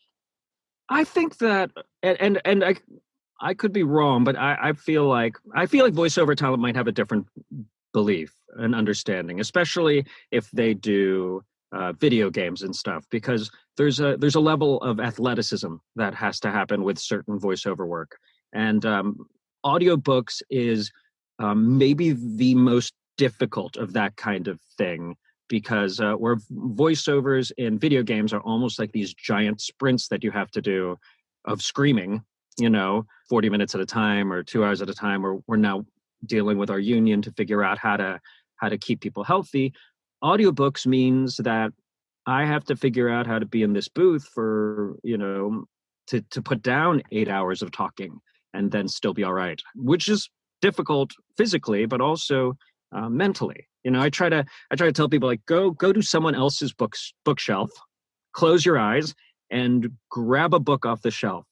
I 0.89 1.03
think 1.03 1.39
that, 1.39 1.73
and 2.05 2.21
and, 2.21 2.41
and 2.45 2.65
I, 2.65 2.77
I 3.41 3.55
could 3.55 3.73
be 3.73 3.83
wrong, 3.83 4.23
but 4.23 4.37
I, 4.37 4.57
I 4.69 4.73
feel 4.75 5.09
like 5.09 5.39
I 5.53 5.67
feel 5.67 5.85
like 5.85 5.95
voiceover 5.95 6.37
talent 6.37 6.63
might 6.63 6.77
have 6.77 6.87
a 6.87 6.93
different 6.93 7.27
belief 7.93 8.37
and 8.57 8.77
understanding, 8.77 9.41
especially 9.41 10.07
if 10.31 10.49
they 10.53 10.75
do 10.75 11.43
uh, 11.73 11.93
video 11.93 12.31
games 12.31 12.63
and 12.63 12.75
stuff 12.75 13.05
because 13.11 13.51
there's 13.77 14.01
a 14.01 14.17
there's 14.17 14.35
a 14.35 14.41
level 14.41 14.81
of 14.83 15.01
athleticism 15.01 15.75
that 15.97 16.15
has 16.15 16.41
to 16.41 16.51
happen 16.51 16.83
with 16.83 16.99
certain 16.99 17.39
voiceover 17.39 17.87
work. 17.87 18.19
And 18.53 18.85
um, 18.85 19.27
audiobooks 19.65 20.43
is 20.51 20.91
um, 21.39 21.79
maybe 21.79 22.13
the 22.13 22.55
most 22.55 22.93
difficult 23.17 23.77
of 23.77 23.93
that 23.93 24.17
kind 24.17 24.49
of 24.49 24.61
thing 24.77 25.17
because 25.49 26.01
uh, 26.01 26.15
where 26.15 26.37
voiceovers 26.53 27.53
in 27.59 27.79
video 27.79 28.03
games 28.03 28.33
are 28.33 28.41
almost 28.41 28.79
like 28.79 28.93
these 28.93 29.15
giant 29.15 29.61
sprints 29.61 30.09
that 30.09 30.23
you 30.25 30.31
have 30.31 30.51
to 30.53 30.61
do 30.61 30.97
of 31.45 31.63
screaming 31.63 32.23
you 32.59 32.71
know 32.71 33.07
40 33.29 33.49
minutes 33.49 33.75
at 33.75 33.81
a 33.81 33.87
time 33.87 34.33
or 34.33 34.43
two 34.43 34.65
hours 34.65 34.83
at 34.83 34.91
a 34.91 34.95
time. 34.95 35.25
Or 35.25 35.41
we're 35.47 35.57
now 35.57 35.85
dealing 36.27 36.59
with 36.59 36.71
our 36.71 36.79
union 36.79 37.23
to 37.23 37.33
figure 37.33 37.65
out 37.65 37.79
how 37.79 37.97
to 37.97 38.21
how 38.57 38.69
to 38.69 38.79
keep 38.79 39.01
people 39.01 39.25
healthy 39.25 39.73
audiobooks 40.23 40.87
means 40.87 41.37
that 41.39 41.73
I 42.27 42.45
have 42.45 42.65
to 42.65 42.77
figure 42.77 43.09
out 43.09 43.27
how 43.27 43.39
to 43.39 43.47
be 43.47 43.63
in 43.63 43.73
this 43.73 43.89
booth 43.89 44.29
for, 44.35 44.97
you 45.03 45.17
know, 45.17 45.65
to, 46.09 46.21
to 46.31 46.43
put 46.43 46.63
down 46.63 47.03
eight 47.13 47.29
hours 47.29 47.63
of 47.63 47.71
talking 47.73 48.21
and 48.53 48.71
then 48.71 48.89
still 48.89 49.15
be 49.15 49.25
all 49.25 49.33
right, 49.33 49.61
which 49.75 50.09
is 50.09 50.29
difficult 50.61 51.11
physically, 51.37 51.87
but 51.87 52.01
also 52.01 52.55
uh, 52.93 53.09
mentally. 53.09 53.67
You 53.85 53.91
know, 53.91 54.01
I 54.01 54.11
try 54.11 54.29
to 54.29 54.45
I 54.71 54.77
try 54.77 54.87
to 54.87 54.93
tell 54.93 55.09
people 55.09 55.29
like 55.29 55.45
go 55.47 55.71
go 55.71 55.93
to 55.93 56.03
someone 56.03 56.35
else's 56.35 56.73
books 56.73 57.15
bookshelf, 57.25 57.71
close 58.33 58.67
your 58.67 58.79
eyes, 58.79 59.15
and 59.51 59.91
grab 60.11 60.53
a 60.53 60.61
book 60.61 60.85
off 60.85 61.03
the 61.03 61.11
shelf. 61.11 61.47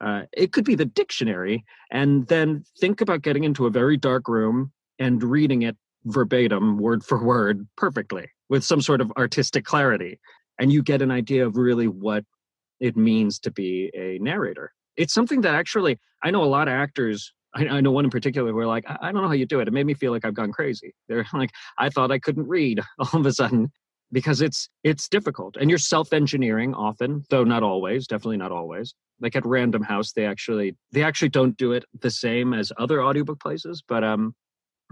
Uh, 0.00 0.22
it 0.32 0.52
could 0.52 0.64
be 0.64 0.74
the 0.74 0.84
dictionary, 0.84 1.64
and 1.90 2.26
then 2.28 2.64
think 2.80 3.00
about 3.00 3.22
getting 3.22 3.44
into 3.44 3.66
a 3.66 3.70
very 3.70 3.96
dark 3.96 4.28
room 4.28 4.72
and 4.98 5.22
reading 5.22 5.62
it 5.62 5.76
verbatim, 6.04 6.78
word 6.78 7.04
for 7.04 7.22
word, 7.22 7.66
perfectly 7.76 8.28
with 8.48 8.64
some 8.64 8.80
sort 8.80 9.00
of 9.00 9.10
artistic 9.16 9.64
clarity. 9.64 10.18
And 10.58 10.72
you 10.72 10.82
get 10.82 11.02
an 11.02 11.10
idea 11.10 11.46
of 11.46 11.56
really 11.56 11.88
what 11.88 12.24
it 12.80 12.96
means 12.96 13.38
to 13.40 13.50
be 13.50 13.90
a 13.94 14.18
narrator. 14.22 14.72
It's 14.96 15.14
something 15.14 15.40
that 15.40 15.54
actually, 15.54 15.98
I 16.22 16.30
know 16.30 16.44
a 16.44 16.46
lot 16.46 16.68
of 16.68 16.74
actors, 16.74 17.32
I, 17.54 17.66
I 17.66 17.80
know 17.80 17.90
one 17.90 18.04
in 18.04 18.10
particular, 18.10 18.50
who 18.50 18.56
where 18.56 18.66
like, 18.66 18.84
I, 18.88 18.96
I 19.02 19.12
don't 19.12 19.22
know 19.22 19.28
how 19.28 19.34
you 19.34 19.46
do 19.46 19.60
it. 19.60 19.68
It 19.68 19.74
made 19.74 19.86
me 19.86 19.94
feel 19.94 20.12
like 20.12 20.24
I've 20.24 20.34
gone 20.34 20.52
crazy. 20.52 20.94
They're 21.08 21.26
like, 21.32 21.50
I 21.78 21.88
thought 21.88 22.12
I 22.12 22.18
couldn't 22.18 22.46
read 22.46 22.80
all 22.98 23.20
of 23.20 23.26
a 23.26 23.32
sudden 23.32 23.70
because 24.12 24.40
it's 24.40 24.68
it's 24.84 25.08
difficult 25.08 25.56
and 25.58 25.68
you're 25.68 25.78
self-engineering 25.78 26.72
often 26.74 27.24
though 27.30 27.42
not 27.42 27.62
always 27.62 28.06
definitely 28.06 28.36
not 28.36 28.52
always 28.52 28.94
like 29.20 29.34
at 29.34 29.44
random 29.44 29.82
house 29.82 30.12
they 30.12 30.24
actually 30.24 30.76
they 30.92 31.02
actually 31.02 31.28
don't 31.28 31.56
do 31.56 31.72
it 31.72 31.84
the 32.00 32.10
same 32.10 32.54
as 32.54 32.70
other 32.78 33.02
audiobook 33.02 33.40
places 33.40 33.82
but 33.86 34.04
um 34.04 34.34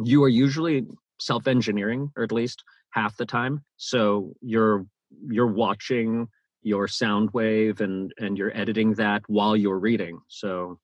you 0.02 0.22
are 0.24 0.28
usually 0.28 0.86
self-engineering 1.20 2.10
or 2.16 2.22
at 2.22 2.32
least 2.32 2.64
half 2.90 3.16
the 3.16 3.26
time 3.26 3.62
so 3.76 4.32
you're 4.40 4.86
you're 5.28 5.46
watching 5.46 6.28
your 6.62 6.88
sound 6.88 7.30
wave 7.32 7.80
and 7.80 8.12
and 8.18 8.38
you're 8.38 8.56
editing 8.56 8.94
that 8.94 9.22
while 9.26 9.56
you're 9.56 9.78
reading 9.78 10.18
so 10.28 10.78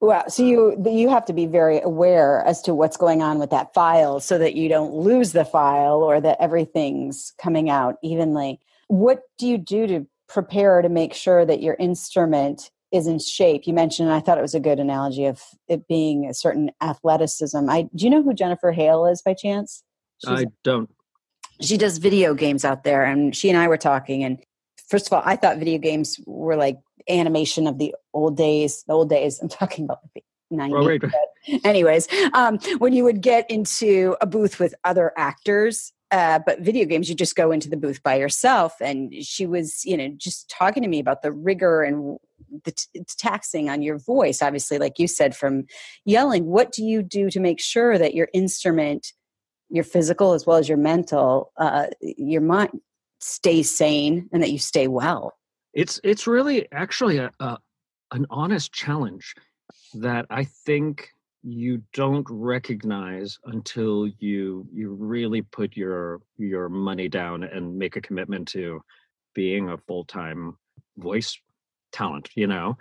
well 0.00 0.28
so 0.28 0.42
uh 0.42 0.46
you 0.46 0.84
you 0.90 1.08
have 1.08 1.24
to 1.24 1.32
be 1.32 1.46
very 1.46 1.80
aware 1.80 2.42
as 2.46 2.62
to 2.62 2.74
what's 2.74 2.96
going 2.96 3.22
on 3.22 3.38
with 3.38 3.50
that 3.50 3.72
file 3.74 4.20
so 4.20 4.38
that 4.38 4.54
you 4.54 4.68
don't 4.68 4.92
lose 4.92 5.32
the 5.32 5.44
file 5.44 6.02
or 6.02 6.20
that 6.20 6.38
everything's 6.40 7.32
coming 7.38 7.68
out 7.68 7.96
evenly. 8.02 8.60
What 8.88 9.22
do 9.38 9.46
you 9.46 9.58
do 9.58 9.86
to 9.86 10.06
prepare 10.28 10.80
to 10.80 10.88
make 10.88 11.12
sure 11.12 11.44
that 11.44 11.60
your 11.60 11.74
instrument 11.74 12.70
is 12.92 13.06
in 13.06 13.18
shape. 13.18 13.66
You 13.66 13.72
mentioned, 13.72 14.12
I 14.12 14.20
thought 14.20 14.38
it 14.38 14.42
was 14.42 14.54
a 14.54 14.60
good 14.60 14.80
analogy 14.80 15.26
of 15.26 15.42
it 15.68 15.86
being 15.86 16.26
a 16.26 16.34
certain 16.34 16.70
athleticism. 16.80 17.68
I 17.68 17.88
do 17.94 18.04
you 18.04 18.10
know 18.10 18.22
who 18.22 18.34
Jennifer 18.34 18.72
Hale 18.72 19.06
is 19.06 19.22
by 19.22 19.34
chance? 19.34 19.82
She's, 20.24 20.40
I 20.40 20.46
don't. 20.64 20.90
She 21.60 21.76
does 21.76 21.98
video 21.98 22.34
games 22.34 22.64
out 22.64 22.84
there, 22.84 23.04
and 23.04 23.34
she 23.34 23.48
and 23.48 23.58
I 23.58 23.68
were 23.68 23.76
talking. 23.76 24.24
And 24.24 24.38
first 24.88 25.06
of 25.06 25.12
all, 25.12 25.22
I 25.24 25.36
thought 25.36 25.58
video 25.58 25.78
games 25.78 26.20
were 26.26 26.56
like 26.56 26.78
animation 27.08 27.66
of 27.66 27.78
the 27.78 27.94
old 28.12 28.36
days. 28.36 28.84
The 28.86 28.94
old 28.94 29.08
days. 29.10 29.40
I'm 29.40 29.48
talking 29.48 29.84
about 29.84 30.00
the 30.14 30.22
90s. 30.52 30.72
Oh, 30.74 30.86
right. 30.86 31.64
Anyways, 31.64 32.08
um, 32.34 32.58
when 32.78 32.92
you 32.92 33.04
would 33.04 33.22
get 33.22 33.50
into 33.50 34.16
a 34.20 34.26
booth 34.26 34.58
with 34.58 34.74
other 34.84 35.12
actors 35.16 35.92
uh, 36.10 36.40
but 36.44 36.60
video 36.60 36.86
games, 36.86 37.08
you 37.08 37.14
just 37.14 37.36
go 37.36 37.52
into 37.52 37.68
the 37.68 37.76
booth 37.76 38.02
by 38.02 38.16
yourself. 38.16 38.74
And 38.80 39.14
she 39.24 39.46
was, 39.46 39.84
you 39.84 39.96
know, 39.96 40.08
just 40.16 40.50
talking 40.50 40.82
to 40.82 40.88
me 40.88 40.98
about 40.98 41.22
the 41.22 41.30
rigor 41.30 41.82
and 41.82 42.18
the 42.64 42.72
t- 42.72 43.04
taxing 43.18 43.68
on 43.68 43.82
your 43.82 43.98
voice, 43.98 44.42
obviously, 44.42 44.78
like 44.78 44.98
you 44.98 45.06
said, 45.06 45.36
from 45.36 45.64
yelling. 46.04 46.46
What 46.46 46.72
do 46.72 46.84
you 46.84 47.02
do 47.02 47.30
to 47.30 47.40
make 47.40 47.60
sure 47.60 47.98
that 47.98 48.14
your 48.14 48.28
instrument, 48.32 49.12
your 49.68 49.84
physical 49.84 50.32
as 50.32 50.46
well 50.46 50.56
as 50.56 50.68
your 50.68 50.78
mental, 50.78 51.52
uh, 51.56 51.86
your 52.00 52.42
mind 52.42 52.80
stays 53.20 53.70
sane 53.74 54.28
and 54.32 54.42
that 54.42 54.50
you 54.50 54.58
stay 54.58 54.88
well? 54.88 55.34
It's 55.72 56.00
it's 56.02 56.26
really 56.26 56.66
actually 56.72 57.18
a, 57.18 57.30
a 57.38 57.58
an 58.12 58.26
honest 58.30 58.72
challenge 58.72 59.34
that 59.94 60.26
I 60.30 60.44
think 60.44 61.08
you 61.42 61.82
don't 61.94 62.26
recognize 62.28 63.38
until 63.44 64.08
you 64.18 64.66
you 64.72 64.94
really 64.94 65.42
put 65.42 65.76
your 65.76 66.20
your 66.36 66.68
money 66.68 67.08
down 67.08 67.44
and 67.44 67.78
make 67.78 67.96
a 67.96 68.00
commitment 68.00 68.48
to 68.48 68.80
being 69.34 69.68
a 69.68 69.78
full-time 69.78 70.56
voice 70.98 71.38
talent 71.92 72.28
you 72.34 72.46
know? 72.46 72.76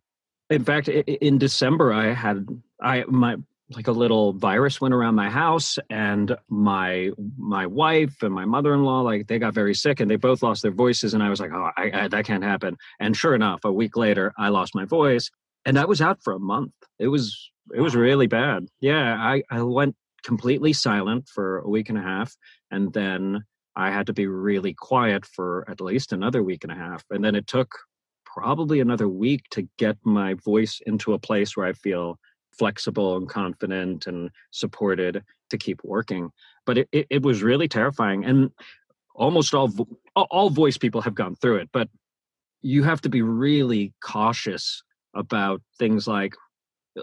In 0.50 0.64
fact, 0.64 0.88
in 0.88 1.38
December, 1.38 1.94
I 1.94 2.12
had 2.14 2.48
I 2.82 3.04
my 3.08 3.38
like 3.76 3.88
a 3.88 3.92
little 3.92 4.34
virus 4.34 4.82
went 4.82 4.94
around 4.94 5.16
my 5.16 5.30
house 5.30 5.78
and 5.90 6.36
my 6.50 7.12
my 7.38 7.66
wife 7.68 8.24
and 8.24 8.34
my 8.34 8.46
mother-in-law 8.46 9.02
like 9.02 9.28
they 9.28 9.38
got 9.38 9.54
very 9.54 9.76
sick 9.76 10.00
and 10.00 10.10
they 10.10 10.16
both 10.16 10.42
lost 10.42 10.64
their 10.64 10.72
voices 10.72 11.14
and 11.14 11.22
i 11.22 11.30
was 11.30 11.40
like 11.40 11.52
oh 11.54 11.70
I, 11.78 11.92
I, 11.94 12.08
that 12.08 12.26
can't 12.26 12.44
happen. 12.44 12.78
And 13.00 13.16
sure 13.16 13.36
enough 13.36 13.62
a 13.64 13.72
week 13.72 13.96
later 13.96 14.34
i 14.38 14.50
lost 14.50 14.76
my 14.76 14.86
voice 14.86 15.30
and 15.66 15.78
i 15.78 15.86
was 15.86 16.02
out 16.02 16.24
for 16.24 16.34
a 16.34 16.40
month. 16.40 16.72
It 16.98 17.08
was 17.08 17.52
it 17.74 17.82
was 17.82 17.96
really 17.96 18.28
bad. 18.28 18.68
Yeah 18.80 19.16
i 19.20 19.44
i 19.52 19.62
went 19.62 19.96
completely 20.24 20.74
silent 20.74 21.28
for 21.28 21.60
a 21.60 21.70
week 21.70 21.90
and 21.90 21.98
a 21.98 22.02
half 22.02 22.36
and 22.72 22.92
then 22.94 23.46
i 23.76 23.92
had 23.92 24.08
to 24.08 24.14
be 24.14 24.28
really 24.28 24.74
quiet 24.74 25.26
for 25.26 25.66
at 25.70 25.80
least 25.80 26.12
another 26.12 26.44
week 26.44 26.64
and 26.64 26.74
a 26.74 26.76
half 26.76 27.04
and 27.10 27.24
then 27.24 27.36
it 27.36 27.48
took 27.48 27.70
probably 28.40 28.80
another 28.80 29.08
week 29.08 29.44
to 29.52 29.68
get 29.78 29.98
my 30.04 30.34
voice 30.34 30.82
into 30.86 31.14
a 31.14 31.20
place 31.20 31.56
where 31.56 31.68
i 31.68 31.74
feel 31.74 32.18
flexible 32.60 33.16
and 33.16 33.30
confident 33.30 34.06
and 34.06 34.30
supported 34.52 35.24
to 35.50 35.58
keep 35.58 35.80
working. 35.84 36.30
But 36.66 36.78
it, 36.78 36.90
it, 36.92 37.08
it 37.10 37.24
was 37.24 37.42
really 37.42 37.68
terrifying. 37.68 38.26
And 38.26 38.52
almost 39.16 39.54
all 39.54 39.72
all 40.16 40.50
voice 40.50 40.78
people 40.78 41.02
have 41.02 41.16
gone 41.16 41.36
through 41.36 41.58
it, 41.58 41.70
but 41.72 41.90
you 42.62 42.84
have 42.84 43.02
to 43.02 43.10
be 43.10 43.22
really 43.22 43.94
cautious 44.04 44.84
about 45.16 45.62
things 45.78 46.08
like 46.08 46.34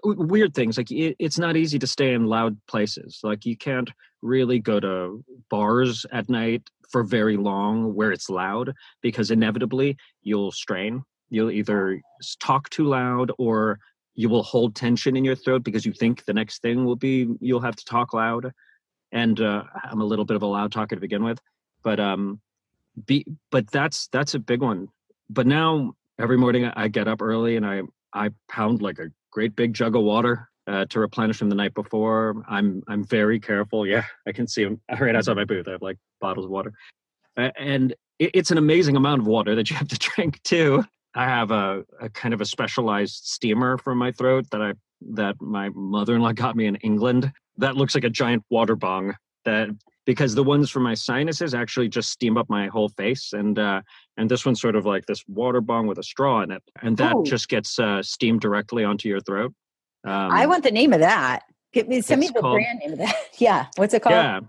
weird 0.05 0.52
things 0.55 0.76
like 0.76 0.90
it, 0.90 1.16
it's 1.19 1.38
not 1.38 1.57
easy 1.57 1.78
to 1.78 1.87
stay 1.87 2.12
in 2.12 2.26
loud 2.26 2.57
places 2.69 3.21
like 3.23 3.47
you 3.47 3.57
can't 3.57 3.90
really 4.21 4.59
go 4.59 4.78
to 4.78 5.25
bars 5.49 6.05
at 6.12 6.28
night 6.28 6.62
for 6.90 7.02
very 7.02 7.37
long 7.37 7.95
where 7.95 8.12
it's 8.12 8.28
loud 8.28 8.75
because 9.00 9.31
inevitably 9.31 9.97
you'll 10.23 10.52
strain 10.52 11.02
you'll 11.30 11.50
either 11.50 12.00
talk 12.40 12.68
too 12.71 12.85
loud 12.85 13.33
or 13.38 13.78
you 14.14 14.28
will 14.28 14.42
hold 14.42 14.75
tension 14.75 15.16
in 15.16 15.25
your 15.25 15.35
throat 15.35 15.62
because 15.62 15.85
you 15.85 15.92
think 15.92 16.25
the 16.25 16.33
next 16.33 16.62
thing 16.62 16.85
will 16.85 16.97
be 16.97 17.28
you'll 17.40 17.61
have 17.61 17.76
to 17.76 17.85
talk 17.85 18.14
loud. 18.14 18.52
And 19.12 19.40
uh, 19.40 19.62
i'm 19.85 20.00
a 20.00 20.04
little 20.04 20.25
bit 20.25 20.37
of 20.37 20.42
a 20.42 20.47
loud 20.47 20.73
talker 20.73 20.97
to 20.97 21.00
begin 21.00 21.23
with 21.23 21.40
but 21.87 22.00
um 22.00 22.40
be 23.06 23.25
but 23.52 23.71
that's 23.71 24.09
that's 24.09 24.35
a 24.35 24.40
big 24.40 24.61
one. 24.61 24.88
But 25.30 25.47
now 25.47 25.95
every 26.18 26.37
morning 26.37 26.64
i 26.64 26.88
get 26.88 27.06
up 27.06 27.23
early 27.23 27.56
and 27.56 27.64
i 27.64 27.83
i 28.12 28.30
pound 28.49 28.83
like 28.83 28.99
a 28.99 29.11
great 29.30 29.54
big 29.54 29.73
jug 29.73 29.95
of 29.95 30.02
water 30.02 30.49
uh, 30.66 30.85
to 30.87 30.99
replenish 30.99 31.37
from 31.37 31.49
the 31.49 31.54
night 31.54 31.75
before. 31.75 32.42
I'm 32.49 32.83
i'm 32.88 33.04
very 33.04 33.38
careful. 33.38 33.87
Yeah 33.87 34.04
i 34.26 34.33
can 34.33 34.49
see 34.49 34.64
them 34.64 34.80
right 35.00 35.14
outside 35.14 35.37
my 35.37 35.45
booth. 35.45 35.68
I 35.68 35.73
have 35.73 35.83
like 35.83 35.99
bottles 36.21 36.47
of 36.47 36.50
water. 36.50 36.73
And 37.37 37.95
it's 38.18 38.50
an 38.50 38.59
amazing 38.59 38.97
amount 38.97 39.21
of 39.21 39.26
water 39.26 39.54
that 39.54 39.71
you 39.71 39.76
have 39.76 39.88
to 39.88 39.99
drink 40.14 40.42
too 40.42 40.85
I 41.17 41.25
have 41.25 41.51
a, 41.51 41.83
a 42.01 42.11
kind 42.11 42.35
of 42.35 42.43
a 42.43 42.45
specialized 42.45 43.25
steamer 43.25 43.79
for 43.79 43.95
my 43.95 44.13
throat 44.13 44.47
that 44.51 44.61
I 44.61 44.75
that 45.15 45.41
my 45.41 45.71
mother-in-law 45.75 46.33
got 46.33 46.57
me 46.57 46.67
in 46.67 46.77
England. 46.77 47.33
That 47.57 47.75
looks 47.75 47.95
like 47.95 48.05
a 48.05 48.11
giant 48.11 48.45
water 48.51 48.77
bong. 48.77 49.15
That 49.47 49.71
because 50.05 50.35
the 50.35 50.45
ones 50.45 50.71
for 50.71 50.81
my 50.81 50.95
sinuses 50.95 51.55
actually 51.55 51.89
just 51.89 52.11
steam 52.11 52.37
up 52.37 52.51
my 52.51 52.69
whole 52.69 52.91
face, 52.91 53.33
and 53.33 53.59
uh, 53.59 53.81
and 54.19 54.31
this 54.31 54.45
one's 54.45 54.61
sort 54.61 54.77
of 54.77 54.85
like 54.85 55.07
this 55.07 55.25
water 55.27 55.63
bong 55.63 55.87
with 55.87 55.99
a 55.99 56.03
straw 56.03 56.43
in 56.43 56.51
it, 56.51 56.63
and 56.83 56.99
that 56.99 57.15
just 57.25 57.49
gets 57.49 57.79
uh, 57.79 58.03
steamed 58.03 58.43
directly 58.43 58.85
onto 58.85 59.09
your 59.09 59.21
throat. 59.21 59.55
Um, 60.05 60.31
I 60.31 60.47
want 60.47 60.65
the 60.65 60.71
name 60.71 60.93
of 60.93 61.01
that. 61.01 61.45
Give 61.73 61.89
me, 61.89 62.01
send 62.01 62.21
me 62.21 62.29
the 62.29 62.41
called, 62.41 62.55
brand 62.55 62.79
name 62.79 62.93
of 62.93 62.99
that. 62.99 63.15
yeah, 63.39 63.67
what's 63.77 63.95
it 63.95 64.03
called? 64.03 64.15
Yeah, 64.15 64.41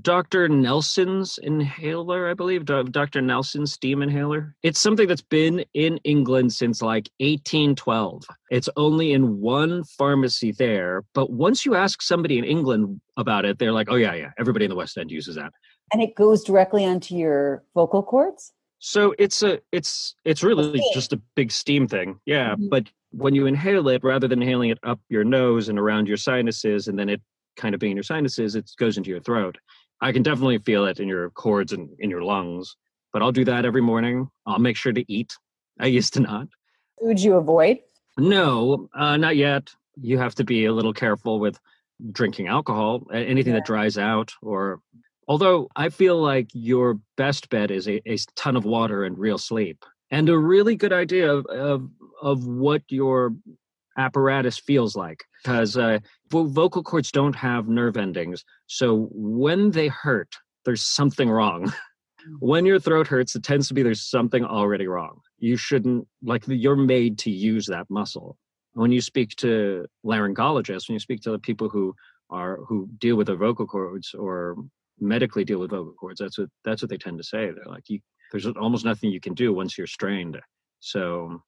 Dr. 0.00 0.48
Nelson's 0.48 1.38
inhaler, 1.42 2.28
I 2.30 2.34
believe, 2.34 2.64
Dr. 2.64 3.20
Nelson's 3.20 3.72
steam 3.72 4.02
inhaler. 4.02 4.54
It's 4.62 4.80
something 4.80 5.06
that's 5.06 5.22
been 5.22 5.64
in 5.74 5.98
England 6.04 6.52
since 6.52 6.80
like 6.80 7.10
1812. 7.18 8.24
It's 8.50 8.68
only 8.76 9.12
in 9.12 9.40
one 9.40 9.84
pharmacy 9.84 10.52
there, 10.52 11.04
but 11.14 11.30
once 11.30 11.66
you 11.66 11.74
ask 11.74 12.00
somebody 12.00 12.38
in 12.38 12.44
England 12.44 13.00
about 13.16 13.44
it, 13.44 13.58
they're 13.58 13.72
like, 13.72 13.88
"Oh 13.90 13.96
yeah, 13.96 14.14
yeah, 14.14 14.30
everybody 14.38 14.64
in 14.64 14.70
the 14.70 14.76
West 14.76 14.96
End 14.96 15.10
uses 15.10 15.36
that." 15.36 15.52
And 15.92 16.00
it 16.00 16.14
goes 16.14 16.42
directly 16.42 16.86
onto 16.86 17.14
your 17.14 17.62
vocal 17.74 18.02
cords? 18.02 18.52
So 18.78 19.14
it's 19.18 19.42
a 19.42 19.60
it's 19.70 20.16
it's 20.24 20.42
really 20.42 20.82
just 20.94 21.12
a 21.12 21.20
big 21.36 21.52
steam 21.52 21.86
thing. 21.86 22.18
Yeah, 22.24 22.54
mm-hmm. 22.54 22.68
but 22.68 22.88
when 23.12 23.34
you 23.34 23.46
inhale 23.46 23.88
it 23.88 24.02
rather 24.02 24.26
than 24.26 24.42
inhaling 24.42 24.70
it 24.70 24.78
up 24.82 25.00
your 25.08 25.22
nose 25.22 25.68
and 25.68 25.78
around 25.78 26.08
your 26.08 26.16
sinuses 26.16 26.88
and 26.88 26.98
then 26.98 27.08
it 27.08 27.20
kind 27.56 27.74
of 27.74 27.80
being 27.80 27.92
in 27.92 27.96
your 27.96 28.02
sinuses, 28.02 28.54
it 28.56 28.70
goes 28.78 28.96
into 28.96 29.10
your 29.10 29.20
throat. 29.20 29.58
I 30.02 30.12
can 30.12 30.22
definitely 30.22 30.58
feel 30.58 30.84
it 30.84 31.00
in 31.00 31.08
your 31.08 31.30
cords 31.30 31.72
and 31.72 31.88
in 32.00 32.10
your 32.10 32.22
lungs. 32.22 32.76
But 33.12 33.22
I'll 33.22 33.32
do 33.32 33.44
that 33.44 33.64
every 33.64 33.80
morning. 33.80 34.28
I'll 34.46 34.58
make 34.58 34.76
sure 34.76 34.92
to 34.92 35.04
eat. 35.10 35.36
I 35.78 35.86
used 35.86 36.12
to 36.14 36.20
not. 36.20 36.48
Would 37.00 37.20
you 37.20 37.34
avoid? 37.34 37.78
No, 38.18 38.88
uh, 38.94 39.16
not 39.16 39.36
yet. 39.36 39.70
You 40.00 40.18
have 40.18 40.34
to 40.36 40.44
be 40.44 40.66
a 40.66 40.72
little 40.72 40.92
careful 40.92 41.38
with 41.38 41.58
drinking 42.10 42.48
alcohol, 42.48 43.06
anything 43.12 43.52
yeah. 43.52 43.60
that 43.60 43.66
dries 43.66 43.96
out, 43.96 44.32
or 44.42 44.80
although 45.28 45.68
I 45.76 45.88
feel 45.88 46.20
like 46.20 46.48
your 46.52 46.98
best 47.16 47.48
bet 47.48 47.70
is 47.70 47.86
a, 47.86 48.00
a 48.10 48.16
ton 48.34 48.56
of 48.56 48.64
water 48.64 49.04
and 49.04 49.16
real 49.16 49.38
sleep, 49.38 49.84
and 50.10 50.28
a 50.28 50.36
really 50.36 50.74
good 50.74 50.92
idea 50.92 51.32
of, 51.32 51.46
of, 51.46 51.88
of 52.20 52.46
what 52.46 52.82
your 52.88 53.34
apparatus 53.98 54.58
feels 54.58 54.96
like 54.96 55.24
because 55.42 55.76
uh, 55.76 55.98
vocal 56.30 56.82
cords 56.82 57.10
don't 57.10 57.34
have 57.34 57.68
nerve 57.68 57.96
endings. 57.96 58.44
So 58.66 59.08
when 59.12 59.70
they 59.70 59.88
hurt, 59.88 60.34
there's 60.64 60.82
something 60.82 61.28
wrong. 61.28 61.72
Mm. 62.28 62.36
when 62.38 62.66
your 62.66 62.78
throat 62.78 63.06
hurts, 63.06 63.34
it 63.34 63.42
tends 63.42 63.68
to 63.68 63.74
be 63.74 63.82
there's 63.82 64.08
something 64.08 64.44
already 64.44 64.86
wrong. 64.86 65.20
You 65.38 65.56
shouldn't, 65.56 66.06
like, 66.22 66.44
you're 66.46 66.76
made 66.76 67.18
to 67.20 67.30
use 67.30 67.66
that 67.66 67.90
muscle. 67.90 68.36
When 68.74 68.92
you 68.92 69.00
speak 69.00 69.30
to 69.36 69.86
laryngologists, 70.04 70.88
when 70.88 70.94
you 70.94 71.00
speak 71.00 71.20
to 71.22 71.30
the 71.30 71.38
people 71.38 71.68
who 71.68 71.94
are 72.30 72.58
who 72.66 72.88
deal 72.98 73.16
with 73.16 73.26
the 73.26 73.36
vocal 73.36 73.66
cords 73.66 74.14
or 74.14 74.56
medically 74.98 75.44
deal 75.44 75.58
with 75.58 75.72
vocal 75.72 75.92
cords, 75.92 76.20
that's 76.20 76.38
what 76.38 76.48
that's 76.64 76.80
what 76.80 76.88
they 76.88 76.96
tend 76.96 77.18
to 77.18 77.24
say. 77.24 77.50
They're 77.50 77.66
like, 77.66 77.88
you, 77.88 78.00
there's 78.30 78.46
almost 78.46 78.84
nothing 78.86 79.10
you 79.10 79.20
can 79.20 79.34
do 79.34 79.52
once 79.52 79.76
you're 79.76 79.86
strained. 79.86 80.40
So 80.80 81.42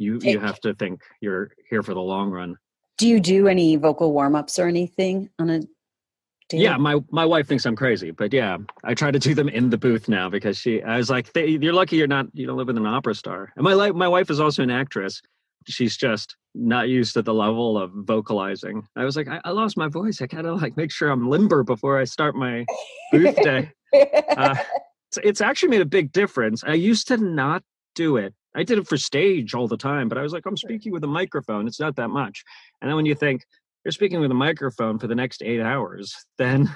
you 0.00 0.18
you 0.22 0.40
have 0.40 0.58
to 0.60 0.74
think 0.74 1.02
you're 1.20 1.50
here 1.68 1.82
for 1.82 1.94
the 1.94 2.00
long 2.00 2.30
run. 2.30 2.56
Do 2.96 3.06
you 3.06 3.20
do 3.20 3.48
any 3.48 3.76
vocal 3.76 4.12
warm 4.12 4.34
ups 4.34 4.58
or 4.58 4.66
anything 4.66 5.28
on 5.38 5.50
a 5.50 5.60
yeah, 6.52 6.76
my 6.76 6.98
my 7.10 7.24
wife 7.24 7.46
thinks 7.46 7.64
I'm 7.64 7.76
crazy, 7.76 8.10
but 8.10 8.32
yeah, 8.32 8.56
I 8.82 8.94
try 8.94 9.12
to 9.12 9.18
do 9.20 9.34
them 9.34 9.48
in 9.48 9.70
the 9.70 9.78
booth 9.78 10.08
now 10.08 10.28
because 10.28 10.58
she. 10.58 10.82
I 10.82 10.96
was 10.96 11.08
like, 11.08 11.30
"You're 11.36 11.72
lucky 11.72 11.96
you're 11.96 12.08
not 12.08 12.26
you 12.32 12.44
don't 12.44 12.56
live 12.56 12.66
with 12.66 12.76
an 12.76 12.86
opera 12.86 13.14
star." 13.14 13.52
And 13.54 13.62
my 13.62 13.74
life, 13.74 13.94
my 13.94 14.08
wife 14.08 14.30
is 14.30 14.40
also 14.40 14.64
an 14.64 14.70
actress. 14.70 15.22
She's 15.68 15.96
just 15.96 16.34
not 16.54 16.88
used 16.88 17.14
to 17.14 17.22
the 17.22 17.34
level 17.34 17.78
of 17.78 17.92
vocalizing. 17.94 18.82
I 18.96 19.04
was 19.04 19.16
like, 19.16 19.28
I, 19.28 19.40
I 19.44 19.50
lost 19.50 19.76
my 19.76 19.86
voice. 19.86 20.20
I 20.20 20.26
gotta 20.26 20.54
like 20.54 20.76
make 20.76 20.90
sure 20.90 21.10
I'm 21.10 21.28
limber 21.28 21.62
before 21.62 22.00
I 22.00 22.04
start 22.04 22.34
my 22.34 22.66
booth 23.12 23.36
day. 23.36 23.70
uh, 24.36 24.56
it's, 25.08 25.18
it's 25.22 25.40
actually 25.40 25.68
made 25.68 25.82
a 25.82 25.86
big 25.86 26.10
difference. 26.10 26.64
I 26.64 26.74
used 26.74 27.06
to 27.08 27.16
not 27.16 27.62
do 27.94 28.16
it 28.16 28.34
I 28.54 28.64
did 28.64 28.78
it 28.78 28.88
for 28.88 28.96
stage 28.96 29.54
all 29.54 29.68
the 29.68 29.76
time, 29.76 30.08
but 30.08 30.18
I 30.18 30.22
was 30.22 30.32
like, 30.32 30.44
I'm 30.46 30.56
speaking 30.56 30.92
with 30.92 31.04
a 31.04 31.08
microphone. 31.08 31.66
It's 31.66 31.80
not 31.80 31.96
that 31.96 32.08
much. 32.08 32.42
And 32.80 32.88
then 32.88 32.96
when 32.96 33.06
you 33.06 33.14
think 33.14 33.44
you're 33.84 33.92
speaking 33.92 34.20
with 34.20 34.30
a 34.30 34.34
microphone 34.34 34.98
for 34.98 35.06
the 35.06 35.14
next 35.14 35.42
eight 35.42 35.60
hours, 35.60 36.14
then 36.38 36.74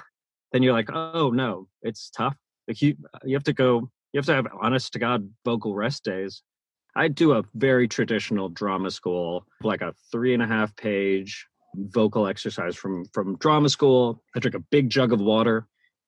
then 0.53 0.63
you're 0.63 0.73
like, 0.73 0.91
oh 0.93 1.31
no, 1.31 1.67
it's 1.83 2.11
tough. 2.11 2.37
Like 2.69 2.81
you 2.81 2.97
uh, 3.13 3.19
you 3.25 3.35
have 3.35 3.45
to 3.45 3.53
go, 3.53 3.91
you 4.13 4.19
have 4.19 4.27
to 4.27 4.35
have 4.35 4.47
honest 4.61 4.93
to 4.93 4.99
God 4.99 5.29
vocal 5.45 5.75
rest 5.75 6.05
days. 6.05 6.43
I 6.97 7.09
do 7.09 7.33
a 7.33 7.43
very 7.55 7.89
traditional 7.89 8.49
drama 8.49 8.91
school, 8.93 9.47
like 9.63 9.83
a 9.83 9.93
three 10.13 10.33
and 10.33 10.43
a 10.43 10.47
half 10.47 10.77
page 10.77 11.47
vocal 11.77 12.29
exercise 12.29 12.77
from 12.77 13.05
from 13.07 13.37
drama 13.39 13.69
school. 13.69 14.23
I 14.37 14.39
drink 14.39 14.55
a 14.55 14.61
big 14.61 14.91
jug 14.91 15.13
of 15.13 15.21
water. 15.21 15.67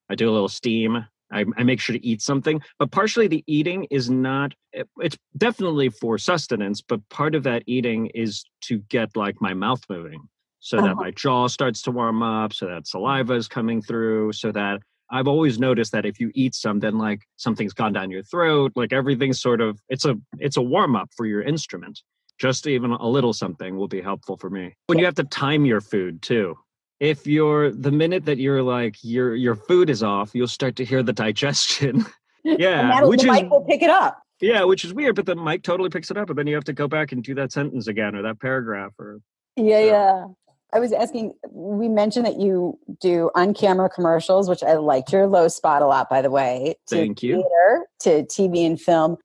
I 0.09 0.15
do 0.15 0.31
a 0.31 0.33
little 0.33 0.49
steam. 0.49 1.05
I, 1.33 1.45
I, 1.57 1.65
make 1.65 1.81
sure 1.81 1.95
to 1.95 2.07
eat 2.07 2.23
something 2.23 2.61
but 2.79 2.91
partially 2.91 3.27
the 3.27 3.43
eating 3.47 3.85
is 3.91 4.09
not 4.11 4.55
eh, 4.75 4.85
it's 4.99 5.17
definitely 5.37 5.89
for 5.89 6.19
sustenance 6.19 6.81
but 6.81 7.07
part 7.09 7.35
of 7.35 7.43
that 7.45 7.65
eating 7.67 8.07
is 8.15 8.45
to 8.63 8.79
get 8.89 9.17
like 9.17 9.41
my 9.41 9.53
mouth 9.53 9.81
moving 9.89 10.21
so 10.61 10.77
that 10.77 10.85
uh-huh. 10.85 10.95
my 10.95 11.11
jaw 11.11 11.49
starts 11.49 11.83
to 11.83 11.91
warm 11.91 12.23
up 12.23 12.53
so 12.53 12.67
that 12.67 12.87
saliva 12.87 13.35
is 13.35 13.49
coming 13.49 13.83
through 13.83 14.33
so 14.33 14.53
that 14.53 14.81
i've 15.11 15.27
always 15.27 15.59
noticed 15.59 15.91
that 15.91 16.07
if 16.07 16.21
you 16.21 16.31
eat 16.35 16.55
some 16.55 16.79
then 16.79 16.97
like 16.97 17.23
something's 17.37 17.73
gone 17.73 17.93
down 17.93 18.11
your 18.11 18.23
throat 18.23 18.71
like 18.77 18.93
everything's 18.93 19.41
sort 19.41 19.61
of 19.61 19.81
it's 19.89 20.05
a 20.05 20.15
it's 20.39 20.57
a 20.57 20.63
warm 20.63 20.97
up 20.97 21.11
for 21.17 21.27
your 21.27 21.43
instrument. 21.43 22.03
Just 22.39 22.67
even 22.67 22.91
a 22.91 23.09
little 23.09 23.33
something 23.33 23.77
will 23.77 23.89
be 23.89 24.03
helpful 24.03 24.37
for 24.37 24.51
me. 24.51 24.77
When 24.89 24.99
you 24.99 25.07
have 25.07 25.15
to 25.15 25.25
time 25.25 25.65
your 25.65 25.81
food 25.81 26.21
too 26.21 26.57
if 27.01 27.27
you're 27.27 27.71
the 27.71 27.91
minute 27.91 28.25
that 28.25 28.39
you're 28.39 28.63
like 28.63 28.97
your 29.03 29.35
your 29.35 29.55
food 29.55 29.91
is 29.91 30.03
off, 30.03 30.31
you'll 30.35 30.49
start 30.49 30.77
to 30.77 30.85
hear 30.85 31.03
the 31.03 31.13
digestion. 31.13 32.07
yeah, 32.45 33.03
which 33.05 33.23
the 33.23 33.29
is, 33.29 33.43
mic 33.43 33.51
will 33.51 33.65
pick 33.65 33.83
it 33.83 33.91
up. 33.91 34.23
Yeah, 34.41 34.65
which 34.65 34.85
is 34.85 34.93
weird, 34.93 35.17
but 35.17 35.27
the 35.27 35.35
mic 35.35 35.63
totally 35.63 35.89
picks 35.89 36.11
it 36.11 36.17
up, 36.17 36.29
and 36.29 36.39
then 36.39 36.47
you 36.47 36.55
have 36.55 36.65
to 36.65 36.73
go 36.73 36.89
back 36.89 37.13
and 37.13 37.23
do 37.23 37.35
that 37.35 37.53
sentence 37.53 37.87
again 37.87 38.15
or 38.15 38.23
that 38.23 38.41
paragraph 38.41 38.93
or. 38.99 39.21
Yeah, 39.57 39.81
so. 39.81 39.87
yeah. 39.87 40.27
I 40.73 40.79
was 40.79 40.93
asking. 40.93 41.33
We 41.51 41.89
mentioned 41.89 42.27
that 42.27 42.39
you 42.39 42.79
do 43.01 43.31
on-camera 43.35 43.89
commercials, 43.91 44.49
which 44.49 44.63
I 44.63 44.75
liked 44.75 45.13
your 45.13 45.27
low 45.27 45.49
spot 45.49 45.81
a 45.81 45.87
lot, 45.87 46.11
by 46.11 46.23
the 46.23 46.31
way. 46.31 46.75
Thank 46.89 47.23
you. 47.23 47.37
Theater, 47.37 47.87
to 48.01 48.25
TV 48.25 48.67
and 48.67 48.81
film. 48.81 49.17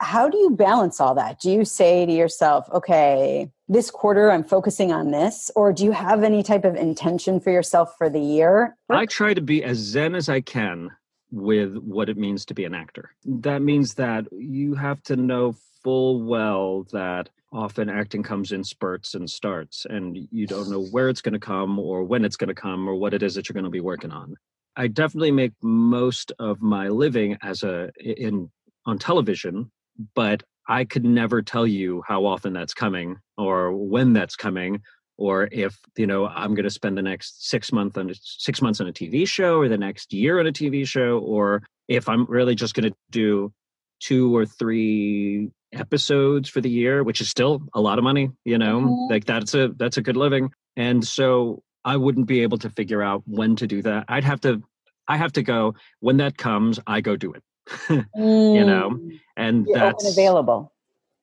How 0.00 0.28
do 0.28 0.36
you 0.38 0.50
balance 0.50 1.00
all 1.00 1.14
that? 1.14 1.40
Do 1.40 1.50
you 1.50 1.64
say 1.64 2.06
to 2.06 2.12
yourself, 2.12 2.68
"Okay, 2.72 3.50
this 3.68 3.90
quarter 3.90 4.30
I'm 4.30 4.44
focusing 4.44 4.92
on 4.92 5.10
this? 5.10 5.50
Or 5.56 5.72
do 5.72 5.84
you 5.84 5.92
have 5.92 6.22
any 6.22 6.42
type 6.42 6.64
of 6.64 6.76
intention 6.76 7.40
for 7.40 7.50
yourself 7.50 7.94
for 7.98 8.08
the 8.08 8.20
year? 8.20 8.76
I 8.88 9.06
try 9.06 9.34
to 9.34 9.40
be 9.40 9.64
as 9.64 9.78
zen 9.78 10.14
as 10.14 10.28
I 10.28 10.40
can 10.40 10.90
with 11.30 11.76
what 11.76 12.08
it 12.08 12.16
means 12.16 12.44
to 12.46 12.54
be 12.54 12.64
an 12.64 12.74
actor. 12.74 13.10
That 13.24 13.62
means 13.62 13.94
that 13.94 14.26
you 14.32 14.74
have 14.74 15.02
to 15.04 15.16
know 15.16 15.56
full 15.82 16.22
well 16.22 16.86
that 16.92 17.28
often 17.52 17.88
acting 17.88 18.22
comes 18.22 18.52
in 18.52 18.62
spurts 18.64 19.14
and 19.14 19.28
starts, 19.28 19.86
and 19.88 20.16
you 20.30 20.46
don't 20.46 20.70
know 20.70 20.84
where 20.86 21.08
it's 21.08 21.20
going 21.20 21.32
to 21.32 21.38
come 21.38 21.78
or 21.78 22.04
when 22.04 22.24
it's 22.24 22.36
going 22.36 22.48
to 22.48 22.54
come 22.54 22.88
or 22.88 22.94
what 22.94 23.14
it 23.14 23.22
is 23.22 23.34
that 23.34 23.48
you're 23.48 23.54
going 23.54 23.64
to 23.64 23.70
be 23.70 23.80
working 23.80 24.10
on. 24.10 24.34
I 24.76 24.88
definitely 24.88 25.30
make 25.30 25.52
most 25.62 26.32
of 26.38 26.60
my 26.60 26.88
living 26.88 27.38
as 27.42 27.62
a 27.62 27.90
in 27.98 28.50
on 28.84 28.98
television, 28.98 29.70
but 30.14 30.42
I 30.68 30.84
could 30.84 31.04
never 31.04 31.42
tell 31.42 31.66
you 31.66 32.02
how 32.06 32.26
often 32.26 32.52
that's 32.52 32.74
coming 32.74 33.16
or 33.38 33.72
when 33.72 34.12
that's 34.12 34.36
coming 34.36 34.82
or 35.18 35.48
if 35.52 35.78
you 35.96 36.06
know 36.06 36.26
i'm 36.26 36.54
going 36.54 36.64
to 36.64 36.70
spend 36.70 36.96
the 36.96 37.02
next 37.02 37.48
six 37.48 37.72
months 37.72 37.96
on 37.96 38.10
six 38.20 38.60
months 38.60 38.80
on 38.80 38.88
a 38.88 38.92
tv 38.92 39.26
show 39.26 39.58
or 39.58 39.68
the 39.68 39.78
next 39.78 40.12
year 40.12 40.38
on 40.38 40.46
a 40.46 40.52
tv 40.52 40.86
show 40.86 41.18
or 41.18 41.62
if 41.88 42.08
i'm 42.08 42.24
really 42.26 42.54
just 42.54 42.74
going 42.74 42.88
to 42.88 42.96
do 43.10 43.52
two 44.00 44.36
or 44.36 44.44
three 44.44 45.50
episodes 45.72 46.48
for 46.48 46.60
the 46.60 46.70
year 46.70 47.02
which 47.02 47.20
is 47.20 47.28
still 47.28 47.62
a 47.74 47.80
lot 47.80 47.98
of 47.98 48.04
money 48.04 48.30
you 48.44 48.58
know? 48.58 48.80
Mm-hmm. 48.80 49.12
like 49.12 49.24
that's 49.24 49.54
a 49.54 49.68
that's 49.76 49.96
a 49.96 50.02
good 50.02 50.16
living. 50.16 50.50
And 50.76 51.06
so 51.06 51.62
i 51.84 51.96
wouldn't 51.96 52.26
be 52.26 52.42
able 52.42 52.58
to 52.58 52.70
figure 52.70 53.02
out 53.02 53.22
when 53.26 53.56
to 53.56 53.66
do 53.66 53.82
that. 53.82 54.04
I'd 54.08 54.24
have 54.24 54.40
to 54.42 54.62
i 55.08 55.16
have 55.16 55.32
to 55.32 55.42
go. 55.42 55.74
When 56.00 56.18
that 56.18 56.36
comes 56.36 56.78
i 56.86 57.00
go 57.00 57.16
do 57.16 57.32
it 57.32 57.42
mm. 57.88 58.54
you 58.54 58.64
know 58.64 59.00
and 59.36 59.66
You're 59.66 59.78
that's 59.78 60.10
available 60.10 60.72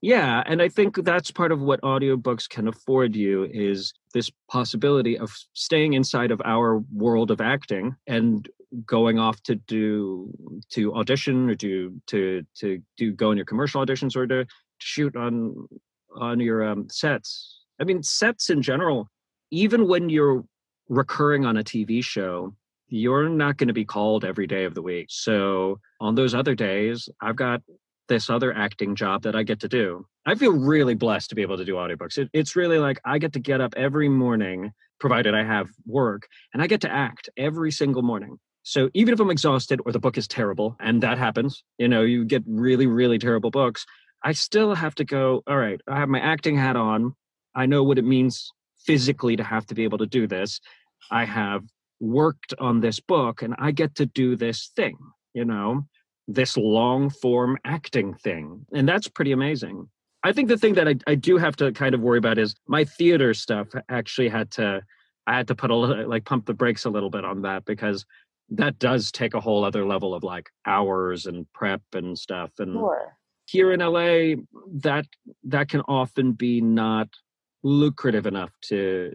yeah, 0.04 0.44
and 0.46 0.62
I 0.62 0.68
think 0.68 0.98
that's 1.06 1.32
part 1.32 1.54
of 1.54 1.62
what 1.62 1.80
audiobooks 1.80 2.50
can 2.50 2.68
afford 2.68 3.16
you 3.16 3.46
is 3.46 3.94
this 4.14 4.30
possibility 4.52 5.18
of 5.18 5.32
staying 5.54 5.94
inside 5.94 6.30
of 6.30 6.42
our 6.44 6.80
world 6.92 7.32
of 7.32 7.40
acting 7.40 7.96
and 8.06 8.46
going 8.86 9.18
off 9.18 9.42
to 9.44 9.56
do 9.56 10.30
to 10.72 10.94
audition 10.94 11.50
or 11.50 11.56
to 11.56 12.02
to 12.08 12.46
to 12.56 12.82
do 12.98 13.14
go 13.14 13.32
in 13.32 13.38
your 13.38 13.46
commercial 13.46 13.86
auditions 13.86 14.14
or 14.18 14.28
to 14.28 14.46
shoot 14.80 15.16
on 15.16 15.70
on 16.18 16.42
your 16.42 16.68
um, 16.68 16.90
sets. 16.90 17.62
I 17.80 17.86
mean, 17.86 18.04
sets 18.04 18.50
in 18.50 18.62
general, 18.62 19.10
even 19.52 19.88
when 19.88 20.10
you're 20.10 20.44
recurring 20.90 21.46
on 21.46 21.56
a 21.56 21.64
TV 21.64 22.04
show, 22.04 22.54
you're 22.94 23.28
not 23.28 23.58
going 23.58 23.70
to 23.70 23.74
be 23.74 23.86
called 23.86 24.24
every 24.24 24.46
day 24.46 24.66
of 24.66 24.76
the 24.76 24.82
week. 24.84 25.08
So 25.10 25.80
on 26.00 26.14
those 26.14 26.36
other 26.36 26.54
days, 26.54 27.10
I've 27.20 27.36
got 27.36 27.62
this 28.08 28.30
other 28.30 28.56
acting 28.56 28.96
job 28.96 29.24
that 29.24 29.36
I 29.36 29.42
get 29.42 29.62
to 29.62 29.68
do. 29.68 30.06
I 30.28 30.36
feel 30.36 30.52
really 30.52 30.94
blessed 30.94 31.30
to 31.30 31.36
be 31.36 31.42
able 31.42 31.58
to 31.58 31.66
do 31.66 31.74
audiobooks. 31.74 32.20
It, 32.20 32.30
it's 32.34 32.56
really 32.56 32.78
like 32.78 33.02
I 33.04 33.18
get 33.18 33.34
to 33.34 33.40
get 33.40 33.62
up 33.62 33.74
every 33.76 34.10
morning, 34.10 34.74
provided 35.00 35.34
I 35.34 35.44
have 35.44 35.70
work, 35.88 36.28
and 36.54 36.62
I 36.62 36.68
get 36.68 36.82
to 36.82 36.92
act 36.92 37.30
every 37.36 37.72
single 37.72 38.04
morning. 38.04 38.38
So 38.62 38.92
even 38.94 39.12
if 39.12 39.20
I'm 39.20 39.32
exhausted 39.32 39.82
or 39.88 39.92
the 39.92 40.00
book 40.00 40.16
is 40.16 40.28
terrible, 40.28 40.78
and 40.80 41.02
that 41.02 41.18
happens, 41.18 41.64
you 41.80 41.88
know, 41.88 42.04
you 42.04 42.26
get 42.26 42.44
really, 42.46 42.86
really 42.86 43.18
terrible 43.18 43.50
books, 43.50 43.88
I 44.24 44.34
still 44.34 44.76
have 44.76 44.94
to 44.96 45.04
go, 45.04 45.42
all 45.48 45.58
right, 45.58 45.82
I 45.88 45.98
have 45.98 46.10
my 46.10 46.20
acting 46.20 46.58
hat 46.58 46.76
on. 46.76 47.16
I 47.56 47.66
know 47.66 47.82
what 47.84 47.98
it 47.98 48.06
means 48.06 48.52
physically 48.86 49.36
to 49.38 49.44
have 49.44 49.66
to 49.66 49.74
be 49.74 49.84
able 49.84 49.98
to 49.98 50.06
do 50.06 50.28
this. 50.28 50.60
I 51.10 51.26
have 51.26 51.64
worked 52.04 52.54
on 52.60 52.82
this 52.82 53.00
book 53.00 53.42
and 53.42 53.56
I 53.58 53.72
get 53.72 53.96
to 53.96 54.06
do 54.06 54.36
this 54.36 54.72
thing, 54.76 54.98
you 55.34 55.46
know? 55.46 55.86
this 56.28 56.58
long 56.58 57.10
form 57.10 57.58
acting 57.66 58.14
thing. 58.16 58.66
And 58.74 58.88
that's 58.88 59.08
pretty 59.08 59.32
amazing. 59.32 59.90
I 60.24 60.32
think 60.32 60.48
the 60.48 60.58
thing 60.58 60.74
that 60.76 60.88
I, 60.88 60.96
I 61.06 61.16
do 61.16 61.38
have 61.38 61.56
to 61.58 61.72
kind 61.74 61.94
of 61.94 62.02
worry 62.02 62.18
about 62.18 62.38
is 62.38 62.56
my 62.68 62.86
theater 62.86 63.34
stuff 63.34 63.68
actually 63.90 64.30
had 64.30 64.52
to, 64.52 64.82
I 65.28 65.36
had 65.36 65.48
to 65.50 65.56
put 65.56 65.70
a 65.70 65.76
little, 65.76 66.08
like 66.08 66.26
pump 66.26 66.46
the 66.46 66.54
brakes 66.54 66.86
a 66.86 66.90
little 66.90 67.10
bit 67.10 67.26
on 67.26 67.42
that 67.42 67.66
because 67.66 68.06
that 68.50 68.80
does 68.80 69.12
take 69.12 69.34
a 69.34 69.42
whole 69.42 69.66
other 69.66 69.86
level 69.86 70.14
of 70.14 70.24
like 70.24 70.50
hours 70.66 71.26
and 71.26 71.46
prep 71.54 71.82
and 71.94 72.18
stuff. 72.18 72.52
And 72.60 72.74
sure. 72.74 73.18
here 73.48 73.74
in 73.74 73.82
LA, 73.82 74.42
that, 74.82 75.06
that 75.44 75.68
can 75.68 75.82
often 75.82 76.32
be 76.32 76.62
not 76.62 77.10
lucrative 77.64 78.26
enough 78.26 78.52
to, 78.62 79.14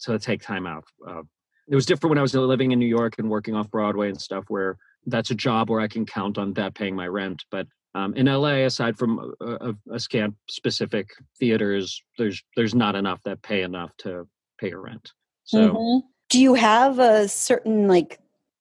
to 0.00 0.18
take 0.18 0.42
time 0.42 0.66
out. 0.66 0.84
Uh, 1.06 1.22
it 1.68 1.74
was 1.74 1.86
different 1.86 2.10
when 2.10 2.18
I 2.18 2.22
was 2.22 2.34
living 2.34 2.72
in 2.72 2.78
New 2.78 2.86
York 2.86 3.14
and 3.18 3.30
working 3.30 3.54
off 3.54 3.70
Broadway 3.70 4.08
and 4.08 4.20
stuff 4.20 4.44
where 4.48 4.78
that's 5.06 5.30
a 5.30 5.34
job 5.34 5.70
where 5.70 5.80
I 5.80 5.88
can 5.88 6.06
count 6.06 6.38
on 6.38 6.52
that 6.54 6.74
paying 6.74 6.94
my 6.94 7.06
rent. 7.06 7.44
But 7.50 7.66
um, 7.94 8.14
in 8.14 8.26
LA, 8.26 8.64
aside 8.64 8.96
from 8.96 9.34
a, 9.40 9.46
a, 9.46 9.74
a 9.92 10.00
scant 10.00 10.34
specific 10.48 11.10
theaters, 11.38 12.02
there's 12.18 12.42
there's 12.56 12.74
not 12.74 12.94
enough 12.94 13.20
that 13.24 13.42
pay 13.42 13.62
enough 13.62 13.90
to 13.98 14.26
pay 14.58 14.68
your 14.68 14.80
rent. 14.80 15.12
So, 15.44 15.68
mm-hmm. 15.68 16.06
do 16.30 16.40
you 16.40 16.54
have 16.54 16.98
a 16.98 17.28
certain 17.28 17.88
like? 17.88 18.18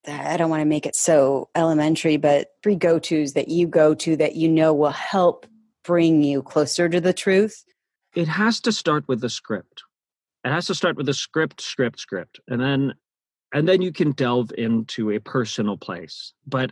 I 0.07 0.35
don't 0.35 0.49
want 0.49 0.61
to 0.61 0.65
make 0.65 0.87
it 0.87 0.95
so 0.95 1.49
elementary, 1.53 2.17
but 2.17 2.49
three 2.63 2.75
go 2.75 2.97
tos 2.97 3.33
that 3.33 3.49
you 3.49 3.67
go 3.67 3.93
to 3.93 4.15
that 4.17 4.35
you 4.35 4.49
know 4.49 4.73
will 4.73 4.89
help 4.89 5.45
bring 5.83 6.23
you 6.23 6.41
closer 6.41 6.89
to 6.89 6.99
the 6.99 7.13
truth. 7.13 7.63
It 8.15 8.27
has 8.27 8.59
to 8.61 8.71
start 8.71 9.07
with 9.07 9.21
the 9.21 9.29
script. 9.29 9.83
It 10.43 10.49
has 10.49 10.67
to 10.67 10.75
start 10.75 10.97
with 10.97 11.07
a 11.09 11.13
script, 11.13 11.61
script, 11.61 11.99
script, 11.99 12.39
and 12.47 12.61
then 12.61 12.93
and 13.53 13.67
then 13.67 13.81
you 13.81 13.91
can 13.91 14.11
delve 14.13 14.51
into 14.57 15.11
a 15.11 15.19
personal 15.19 15.77
place 15.77 16.33
but 16.47 16.71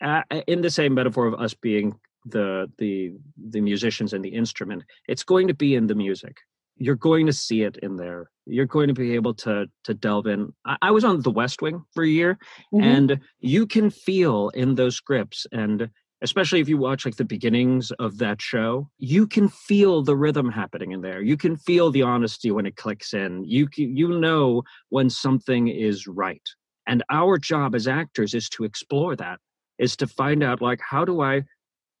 uh, 0.00 0.22
in 0.46 0.60
the 0.60 0.70
same 0.70 0.94
metaphor 0.94 1.26
of 1.26 1.34
us 1.34 1.54
being 1.54 1.94
the 2.26 2.70
the 2.78 3.12
the 3.50 3.60
musicians 3.60 4.12
and 4.12 4.24
the 4.24 4.28
instrument 4.28 4.84
it's 5.08 5.24
going 5.24 5.48
to 5.48 5.54
be 5.54 5.74
in 5.74 5.86
the 5.86 5.94
music. 5.94 6.36
You're 6.76 6.96
going 6.96 7.26
to 7.26 7.32
see 7.32 7.62
it 7.62 7.76
in 7.76 7.96
there. 7.96 8.30
You're 8.46 8.66
going 8.66 8.88
to 8.88 8.94
be 8.94 9.14
able 9.14 9.34
to 9.34 9.66
to 9.84 9.94
delve 9.94 10.26
in. 10.26 10.52
I, 10.64 10.76
I 10.82 10.90
was 10.90 11.04
on 11.04 11.20
the 11.20 11.30
west 11.30 11.62
wing 11.62 11.84
for 11.92 12.02
a 12.02 12.08
year 12.08 12.38
mm-hmm. 12.72 12.82
and 12.82 13.20
you 13.40 13.66
can 13.66 13.90
feel 13.90 14.48
in 14.50 14.74
those 14.74 14.96
scripts 14.96 15.46
and 15.52 15.90
especially 16.22 16.60
if 16.60 16.68
you 16.68 16.78
watch 16.78 17.04
like 17.04 17.16
the 17.16 17.24
beginnings 17.24 17.90
of 17.98 18.18
that 18.18 18.40
show 18.40 18.88
you 18.98 19.26
can 19.26 19.48
feel 19.48 20.02
the 20.02 20.16
rhythm 20.16 20.50
happening 20.50 20.92
in 20.92 21.02
there. 21.02 21.20
You 21.20 21.36
can 21.36 21.56
feel 21.56 21.90
the 21.90 22.02
honesty 22.02 22.50
when 22.50 22.66
it 22.66 22.76
clicks 22.76 23.12
in. 23.12 23.44
You 23.44 23.68
you 23.76 24.08
know 24.08 24.62
when 24.88 25.10
something 25.10 25.68
is 25.68 26.06
right. 26.06 26.46
And 26.86 27.02
our 27.10 27.38
job 27.38 27.74
as 27.74 27.86
actors 27.86 28.34
is 28.34 28.48
to 28.50 28.64
explore 28.64 29.16
that 29.16 29.38
is 29.78 29.96
to 29.96 30.06
find 30.06 30.42
out 30.42 30.60
like 30.60 30.80
how 30.80 31.04
do 31.04 31.20
i 31.22 31.42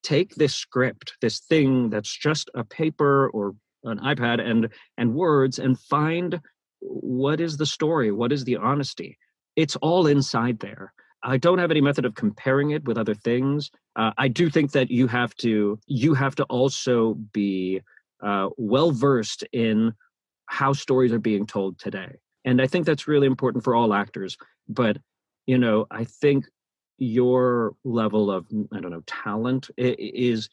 take 0.02 0.34
this 0.34 0.54
script 0.54 1.14
this 1.20 1.40
thing 1.40 1.88
that's 1.88 2.14
just 2.14 2.50
a 2.54 2.64
paper 2.64 3.30
or 3.30 3.54
an 3.84 3.98
ipad 4.00 4.40
and 4.40 4.68
and 4.98 5.14
words 5.14 5.58
and 5.58 5.78
find 5.78 6.40
what 6.80 7.40
is 7.40 7.56
the 7.56 7.66
story 7.66 8.10
what 8.10 8.32
is 8.32 8.44
the 8.44 8.56
honesty? 8.56 9.18
It's 9.56 9.76
all 9.76 10.06
inside 10.06 10.60
there. 10.60 10.92
I 11.22 11.36
don't 11.36 11.58
have 11.58 11.70
any 11.70 11.80
method 11.80 12.04
of 12.04 12.14
comparing 12.14 12.70
it 12.70 12.84
with 12.84 12.98
other 12.98 13.14
things. 13.14 13.70
Uh, 13.96 14.12
I 14.16 14.28
do 14.28 14.48
think 14.48 14.72
that 14.72 14.90
you 14.90 15.06
have 15.06 15.34
to 15.36 15.78
you 15.86 16.14
have 16.14 16.34
to 16.36 16.44
also 16.44 17.14
be 17.32 17.82
uh, 18.22 18.48
well 18.56 18.90
versed 18.90 19.44
in 19.52 19.92
how 20.46 20.72
stories 20.72 21.12
are 21.12 21.18
being 21.18 21.46
told 21.46 21.78
today, 21.78 22.16
and 22.44 22.60
I 22.60 22.66
think 22.66 22.86
that's 22.86 23.08
really 23.08 23.26
important 23.26 23.64
for 23.64 23.74
all 23.74 23.92
actors. 23.92 24.36
But 24.68 24.98
you 25.46 25.58
know, 25.58 25.86
I 25.90 26.04
think 26.04 26.46
your 26.98 27.74
level 27.84 28.30
of 28.30 28.46
I 28.72 28.80
don't 28.80 28.90
know 28.92 29.02
talent 29.06 29.70
is 29.76 30.48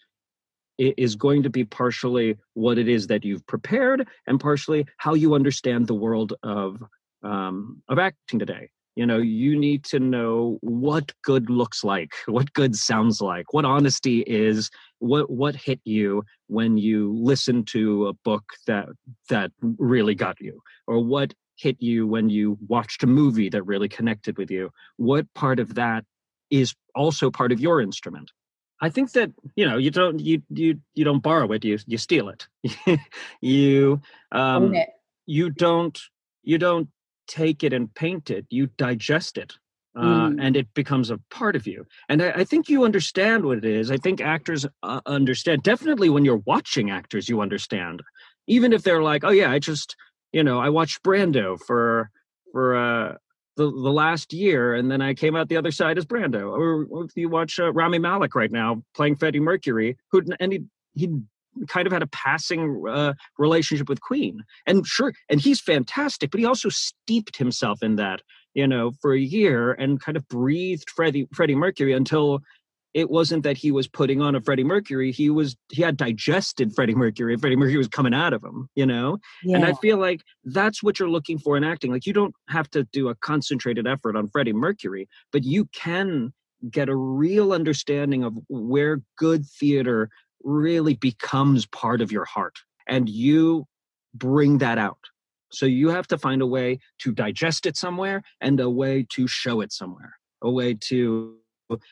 is 0.78 1.15
going 1.15 1.43
to 1.43 1.49
be 1.49 1.65
partially 1.65 2.38
what 2.54 2.78
it 2.78 2.88
is 2.88 3.08
that 3.08 3.23
you've 3.23 3.45
prepared, 3.47 4.08
and 4.28 4.39
partially 4.39 4.86
how 4.97 5.13
you 5.13 5.34
understand 5.34 5.88
the 5.88 5.93
world 5.93 6.34
of 6.43 6.84
um, 7.23 7.82
of 7.88 7.99
acting 7.99 8.39
today 8.39 8.69
you 8.99 9.05
know 9.05 9.17
you 9.17 9.57
need 9.57 9.83
to 9.85 9.99
know 9.99 10.57
what 10.62 11.12
good 11.23 11.49
looks 11.49 11.83
like 11.83 12.12
what 12.25 12.51
good 12.53 12.75
sounds 12.75 13.21
like 13.21 13.53
what 13.53 13.65
honesty 13.65 14.19
is 14.27 14.69
what 14.99 15.29
what 15.29 15.55
hit 15.55 15.79
you 15.85 16.23
when 16.47 16.77
you 16.77 17.13
listen 17.15 17.63
to 17.63 18.07
a 18.07 18.13
book 18.13 18.43
that 18.67 18.88
that 19.29 19.51
really 19.77 20.15
got 20.15 20.39
you 20.41 20.62
or 20.85 20.99
what 21.03 21.33
hit 21.59 21.81
you 21.81 22.07
when 22.07 22.29
you 22.29 22.57
watched 22.67 23.03
a 23.03 23.07
movie 23.07 23.49
that 23.49 23.63
really 23.63 23.89
connected 23.89 24.38
with 24.38 24.49
you. 24.49 24.71
What 24.97 25.31
part 25.33 25.59
of 25.59 25.75
that 25.75 26.05
is 26.49 26.73
also 26.95 27.29
part 27.29 27.51
of 27.51 27.59
your 27.59 27.81
instrument? 27.81 28.31
I 28.81 28.89
think 28.89 29.12
that 29.12 29.31
you 29.55 29.65
know 29.67 29.77
you 29.77 29.91
don't 29.91 30.19
you 30.19 30.41
you 30.49 30.79
you 30.93 31.03
don't 31.03 31.21
borrow 31.21 31.51
it 31.51 31.65
you 31.65 31.77
you 31.85 31.97
steal 31.97 32.29
it. 32.29 32.47
You 33.41 34.01
um 34.31 34.73
you 35.25 35.49
don't 35.49 35.99
you 36.43 36.57
don't 36.57 36.88
take 37.29 37.63
it 37.63 37.71
and 37.71 37.93
paint 37.93 38.29
it, 38.29 38.45
you 38.49 38.67
digest 38.77 39.37
it. 39.37 39.53
Uh, 39.95 40.29
mm. 40.29 40.37
And 40.39 40.55
it 40.55 40.71
becomes 40.73 41.09
a 41.09 41.19
part 41.31 41.55
of 41.55 41.65
you. 41.65 41.85
And 42.09 42.21
I, 42.21 42.31
I, 42.31 42.43
think 42.43 42.69
you 42.69 42.83
understand 42.83 43.43
what 43.43 43.57
it 43.57 43.65
is. 43.65 43.89
I 43.89 43.97
think 43.97 44.21
actors 44.21 44.65
uh, 44.83 45.01
understand. 45.07 45.63
Definitely 45.63 46.09
when 46.09 46.23
you're 46.23 46.43
watching 46.45 46.91
actors, 46.91 47.27
you 47.27 47.41
understand. 47.41 48.03
Even 48.47 48.71
if 48.71 48.83
they're 48.83 49.01
like, 49.01 49.23
oh, 49.23 49.31
yeah, 49.31 49.51
I 49.51 49.57
just, 49.57 49.95
you 50.31 50.43
know, 50.43 50.59
I 50.59 50.69
watched 50.69 51.01
Brando 51.03 51.59
for, 51.65 52.11
for, 52.51 52.75
uh, 52.75 53.15
the, 53.57 53.65
the 53.65 53.91
last 53.91 54.31
year, 54.31 54.75
and 54.75 54.89
then 54.89 55.01
I 55.01 55.13
came 55.13 55.35
out 55.35 55.49
the 55.49 55.57
other 55.57 55.71
side 55.71 55.97
as 55.97 56.05
Brando. 56.05 56.49
Or, 56.49 57.03
if 57.03 57.11
you 57.15 57.27
watch 57.27 57.59
uh, 57.59 57.73
Rami 57.73 57.99
Malek 57.99 58.33
right 58.33 58.51
now 58.51 58.83
playing 58.95 59.17
Freddie 59.17 59.41
Mercury, 59.41 59.97
who 60.11 60.23
and 60.39 60.53
he 60.53 60.63
he 60.95 61.09
kind 61.67 61.88
of 61.88 61.93
had 61.93 62.03
a 62.03 62.07
passing 62.07 62.83
uh, 62.89 63.13
relationship 63.38 63.89
with 63.89 64.01
Queen. 64.01 64.43
And 64.65 64.85
sure, 64.85 65.13
and 65.29 65.41
he's 65.41 65.59
fantastic, 65.59 66.31
but 66.31 66.39
he 66.39 66.45
also 66.45 66.69
steeped 66.69 67.38
himself 67.38 67.81
in 67.81 67.95
that, 67.97 68.21
you 68.53 68.67
know, 68.67 68.91
for 69.01 69.13
a 69.13 69.19
year 69.19 69.73
and 69.73 69.99
kind 69.99 70.17
of 70.17 70.27
breathed 70.27 70.89
Freddie 70.89 71.27
Freddie 71.33 71.55
Mercury 71.55 71.93
until 71.93 72.41
it 72.93 73.09
wasn't 73.09 73.43
that 73.43 73.57
he 73.57 73.71
was 73.71 73.88
putting 73.88 74.21
on 74.21 74.35
a 74.35 74.41
Freddie 74.41 74.63
Mercury. 74.63 75.12
He 75.12 75.29
was 75.29 75.55
he 75.71 75.81
had 75.81 75.97
digested 75.97 76.73
Freddie 76.73 76.95
Mercury. 76.95 77.38
Freddie 77.38 77.55
Mercury 77.55 77.77
was 77.77 77.88
coming 77.88 78.13
out 78.13 78.33
of 78.33 78.43
him, 78.43 78.67
you 78.75 78.85
know. 78.85 79.19
Yeah. 79.43 79.57
And 79.57 79.65
I 79.65 79.73
feel 79.73 79.97
like 79.97 80.21
that's 80.43 80.81
what 80.81 80.99
you're 80.99 81.09
looking 81.09 81.38
for 81.38 81.55
in 81.55 81.63
acting. 81.63 81.91
Like 81.91 82.05
you 82.05 82.13
don't 82.13 82.33
have 82.47 82.69
to 82.71 82.85
do 82.91 83.09
a 83.09 83.15
concentrated 83.15 83.88
effort 83.88 84.15
on 84.15 84.27
Freddie 84.27 84.53
Mercury, 84.53 85.07
but 85.31 85.43
you 85.43 85.65
can 85.65 86.33
get 86.69 86.89
a 86.89 86.95
real 86.95 87.53
understanding 87.53 88.23
of 88.23 88.38
where 88.49 89.01
good 89.17 89.45
theater 89.45 90.09
really 90.43 90.95
becomes 90.95 91.65
part 91.65 92.02
of 92.02 92.12
your 92.12 92.25
heart, 92.25 92.58
and 92.88 93.10
you 93.10 93.65
bring 94.13 94.58
that 94.60 94.78
out. 94.78 94.99
So 95.52 95.65
you 95.65 95.89
have 95.89 96.08
to 96.08 96.17
find 96.17 96.41
a 96.41 96.47
way 96.47 96.80
to 96.99 97.12
digest 97.12 97.65
it 97.65 97.75
somewhere 97.75 98.21
and 98.39 98.60
a 98.60 98.69
way 98.69 99.06
to 99.12 99.28
show 99.28 99.62
it 99.62 99.71
somewhere, 99.71 100.13
a 100.41 100.49
way 100.49 100.75
to 100.75 101.36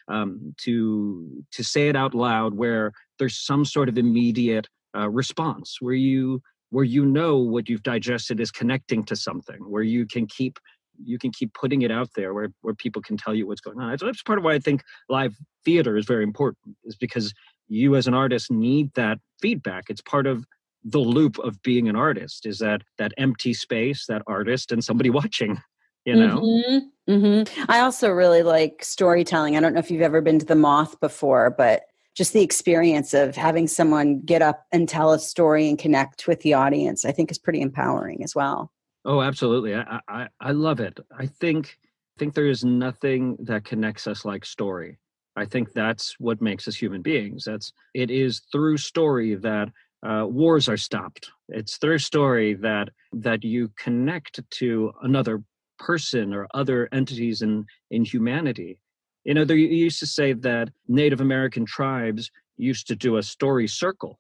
um, 0.08 0.56
to 0.58 1.44
to 1.52 1.64
say 1.64 1.90
it 1.90 1.96
out 1.96 2.14
loud 2.14 2.56
where 2.56 2.92
there's 3.20 3.38
some 3.38 3.66
sort 3.66 3.90
of 3.90 3.98
immediate 3.98 4.68
uh, 4.96 5.10
response 5.10 5.78
where 5.80 5.94
you 5.94 6.42
where 6.70 6.84
you 6.84 7.06
know 7.06 7.38
what 7.38 7.70
you've 7.70 7.84
digested 7.84 8.40
is 8.40 8.52
connecting 8.52 9.04
to 9.06 9.16
something 9.16 9.60
where 9.70 9.84
you 9.84 10.06
can 10.06 10.26
keep 10.26 10.60
you 11.04 11.20
can 11.20 11.32
keep 11.32 11.54
putting 11.54 11.84
it 11.84 11.92
out 11.92 12.10
there 12.16 12.34
where 12.34 12.50
where 12.62 12.74
people 12.74 13.02
can 13.02 13.18
tell 13.18 13.34
you 13.34 13.48
what's 13.48 13.62
going 13.62 13.80
on. 13.80 13.96
That's 14.00 14.24
part 14.24 14.40
of 14.40 14.46
why 14.46 14.54
I 14.54 14.60
think 14.60 14.84
live 15.10 15.36
theater 15.64 15.98
is 15.98 16.06
very 16.06 16.24
important, 16.24 16.76
is 16.86 16.96
because 16.96 17.34
you 17.68 17.96
as 17.96 18.08
an 18.08 18.14
artist 18.14 18.52
need 18.52 18.94
that 18.94 19.20
feedback. 19.42 19.86
It's 19.90 20.02
part 20.02 20.28
of 20.28 20.46
the 20.84 21.00
loop 21.00 21.38
of 21.40 21.62
being 21.64 21.90
an 21.90 21.96
artist 21.96 22.46
is 22.46 22.60
that 22.60 22.82
that 22.98 23.12
empty 23.18 23.54
space, 23.54 24.06
that 24.08 24.22
artist, 24.28 24.72
and 24.72 24.84
somebody 24.84 25.10
watching 25.22 25.60
you 26.08 26.16
know? 26.16 26.40
Mm-hmm, 26.40 27.12
mm-hmm. 27.12 27.72
i 27.72 27.82
also 27.82 28.10
really 28.10 28.42
like 28.42 28.84
storytelling. 28.84 29.58
I 29.58 29.60
don't 29.60 29.74
know 29.74 29.80
if 29.80 29.92
you've 29.92 30.02
ever 30.02 30.22
been 30.22 30.40
to 30.40 30.46
the 30.46 30.56
moth 30.56 31.00
before 31.00 31.52
but 31.52 31.84
just 32.16 32.34
the 32.34 32.42
experience 32.42 33.14
of 33.14 33.36
having 33.36 33.68
someone 33.68 34.22
get 34.22 34.42
up 34.42 34.66
and 34.72 34.90
tell 34.90 35.12
a 35.12 35.20
story 35.20 35.70
and 35.70 35.78
connect 35.78 36.28
with 36.28 36.42
the 36.42 36.54
audience 36.54 37.06
i 37.06 37.12
think 37.12 37.30
is 37.30 37.38
pretty 37.38 37.62
empowering 37.62 38.24
as 38.24 38.34
well. 38.34 38.72
Oh 39.06 39.22
absolutely. 39.22 39.76
I 39.76 40.00
i, 40.08 40.28
I 40.40 40.52
love 40.52 40.80
it. 40.80 41.00
I 41.16 41.28
think 41.28 41.78
I 41.84 42.18
think 42.18 42.34
there 42.34 42.48
is 42.48 42.64
nothing 42.64 43.38
that 43.42 43.66
connects 43.66 44.08
us 44.08 44.26
like 44.26 44.46
story 44.46 44.98
i 45.38 45.46
think 45.46 45.72
that's 45.72 46.16
what 46.20 46.42
makes 46.42 46.68
us 46.68 46.76
human 46.76 47.02
beings. 47.02 47.46
That's 47.46 47.72
it 47.94 48.12
is 48.12 48.42
through 48.52 48.78
story 48.78 49.36
that 49.36 49.70
uh, 50.06 50.26
wars 50.28 50.70
are 50.70 50.78
stopped. 50.78 51.32
It's 51.50 51.78
through 51.78 52.00
story 52.00 52.54
that 52.56 52.90
that 53.14 53.44
you 53.44 53.72
connect 53.78 54.40
to 54.60 54.92
another 55.02 55.44
person 55.80 56.34
or 56.34 56.48
other 56.54 56.90
entities 56.92 57.42
in 57.42 57.66
in 57.92 58.04
humanity. 58.04 58.80
You 59.24 59.34
know 59.34 59.46
they 59.46 59.56
used 59.56 60.00
to 60.00 60.08
say 60.08 60.34
that 60.34 60.70
native 60.88 61.22
american 61.22 61.66
tribes 61.66 62.32
used 62.58 62.88
to 62.88 62.96
do 62.96 63.18
a 63.18 63.24
story 63.24 63.68
circle 63.68 64.20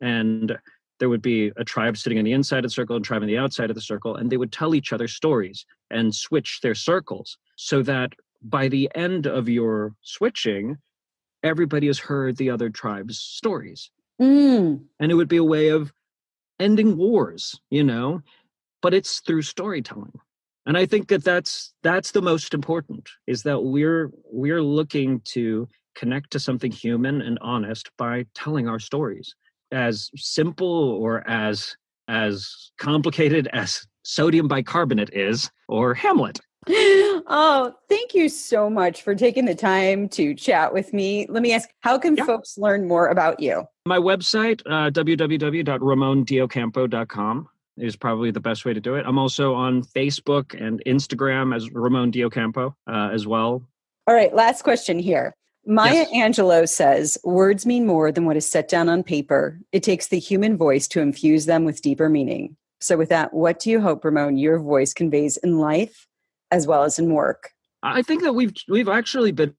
and 0.00 0.56
there 0.98 1.08
would 1.08 1.22
be 1.22 1.52
a 1.56 1.64
tribe 1.64 1.96
sitting 1.96 2.18
on 2.18 2.24
the 2.24 2.32
inside 2.32 2.58
of 2.58 2.70
the 2.70 2.70
circle 2.70 2.96
and 2.96 3.04
tribe 3.04 3.22
on 3.22 3.28
the 3.28 3.38
outside 3.38 3.70
of 3.70 3.74
the 3.74 3.80
circle 3.80 4.16
and 4.16 4.30
they 4.30 4.36
would 4.36 4.52
tell 4.52 4.74
each 4.74 4.92
other 4.92 5.08
stories 5.08 5.64
and 5.90 6.14
switch 6.14 6.60
their 6.60 6.74
circles 6.74 7.38
so 7.56 7.82
that 7.82 8.12
by 8.42 8.68
the 8.68 8.90
end 8.94 9.26
of 9.26 9.48
your 9.48 9.94
switching 10.02 10.76
everybody 11.42 11.86
has 11.86 11.98
heard 11.98 12.36
the 12.36 12.50
other 12.50 12.68
tribe's 12.68 13.18
stories. 13.18 13.90
Mm. 14.20 14.82
and 14.98 15.12
it 15.12 15.14
would 15.14 15.28
be 15.28 15.36
a 15.36 15.44
way 15.44 15.68
of 15.68 15.92
ending 16.58 16.96
wars 16.96 17.60
you 17.70 17.84
know? 17.84 18.20
But 18.82 18.92
it's 18.94 19.20
through 19.20 19.42
storytelling. 19.42 20.18
And 20.66 20.76
i 20.76 20.84
think 20.84 21.08
that 21.08 21.24
that's 21.24 21.72
that's 21.82 22.10
the 22.10 22.22
most 22.22 22.52
important 22.52 23.08
is 23.26 23.42
that 23.44 23.60
we're 23.60 24.10
we're 24.30 24.62
looking 24.62 25.20
to 25.36 25.68
connect 25.94 26.30
to 26.32 26.38
something 26.38 26.70
human 26.70 27.22
and 27.22 27.38
honest 27.40 27.90
by 27.96 28.24
telling 28.34 28.68
our 28.68 28.78
stories 28.78 29.34
as 29.72 30.10
simple 30.16 30.90
or 30.90 31.28
as 31.28 31.76
as 32.06 32.70
complicated 32.78 33.48
as 33.52 33.86
sodium 34.04 34.48
bicarbonate 34.48 35.10
is 35.12 35.50
or 35.68 35.94
hamlet 35.94 36.38
oh 36.70 37.72
thank 37.88 38.14
you 38.14 38.28
so 38.28 38.68
much 38.68 39.02
for 39.02 39.14
taking 39.14 39.44
the 39.44 39.54
time 39.54 40.08
to 40.08 40.34
chat 40.34 40.72
with 40.72 40.92
me 40.92 41.26
let 41.28 41.42
me 41.42 41.52
ask 41.52 41.68
how 41.80 41.98
can 41.98 42.16
yeah. 42.16 42.24
folks 42.24 42.58
learn 42.58 42.86
more 42.86 43.08
about 43.08 43.40
you 43.40 43.64
my 43.86 43.98
website 43.98 44.60
uh, 44.66 44.90
www.ramondeocampo.com 44.90 47.48
is 47.80 47.96
probably 47.96 48.30
the 48.30 48.40
best 48.40 48.64
way 48.64 48.74
to 48.74 48.80
do 48.80 48.94
it. 48.94 49.04
I'm 49.06 49.18
also 49.18 49.54
on 49.54 49.82
Facebook 49.82 50.60
and 50.60 50.82
Instagram 50.86 51.54
as 51.54 51.70
Ramon 51.70 52.10
de 52.10 52.24
Ocampo 52.24 52.74
uh, 52.86 53.10
as 53.12 53.26
well. 53.26 53.62
All 54.06 54.14
right, 54.14 54.34
last 54.34 54.62
question 54.62 54.98
here. 54.98 55.34
Maya 55.66 56.06
yes. 56.10 56.38
Angelou 56.38 56.68
says, 56.68 57.18
Words 57.24 57.66
mean 57.66 57.86
more 57.86 58.10
than 58.10 58.24
what 58.24 58.36
is 58.36 58.50
set 58.50 58.68
down 58.68 58.88
on 58.88 59.02
paper. 59.02 59.60
It 59.70 59.82
takes 59.82 60.08
the 60.08 60.18
human 60.18 60.56
voice 60.56 60.88
to 60.88 61.00
infuse 61.00 61.44
them 61.44 61.64
with 61.64 61.82
deeper 61.82 62.08
meaning. 62.08 62.56
So, 62.80 62.96
with 62.96 63.10
that, 63.10 63.34
what 63.34 63.58
do 63.58 63.70
you 63.70 63.80
hope, 63.80 64.04
Ramon, 64.04 64.38
your 64.38 64.60
voice 64.60 64.94
conveys 64.94 65.36
in 65.36 65.58
life 65.58 66.07
as 66.50 66.66
well 66.66 66.82
as 66.82 66.98
in 66.98 67.12
work? 67.12 67.50
I 67.82 68.02
think 68.02 68.22
that 68.22 68.32
we've 68.32 68.54
we've 68.68 68.88
actually 68.88 69.32
been 69.32 69.54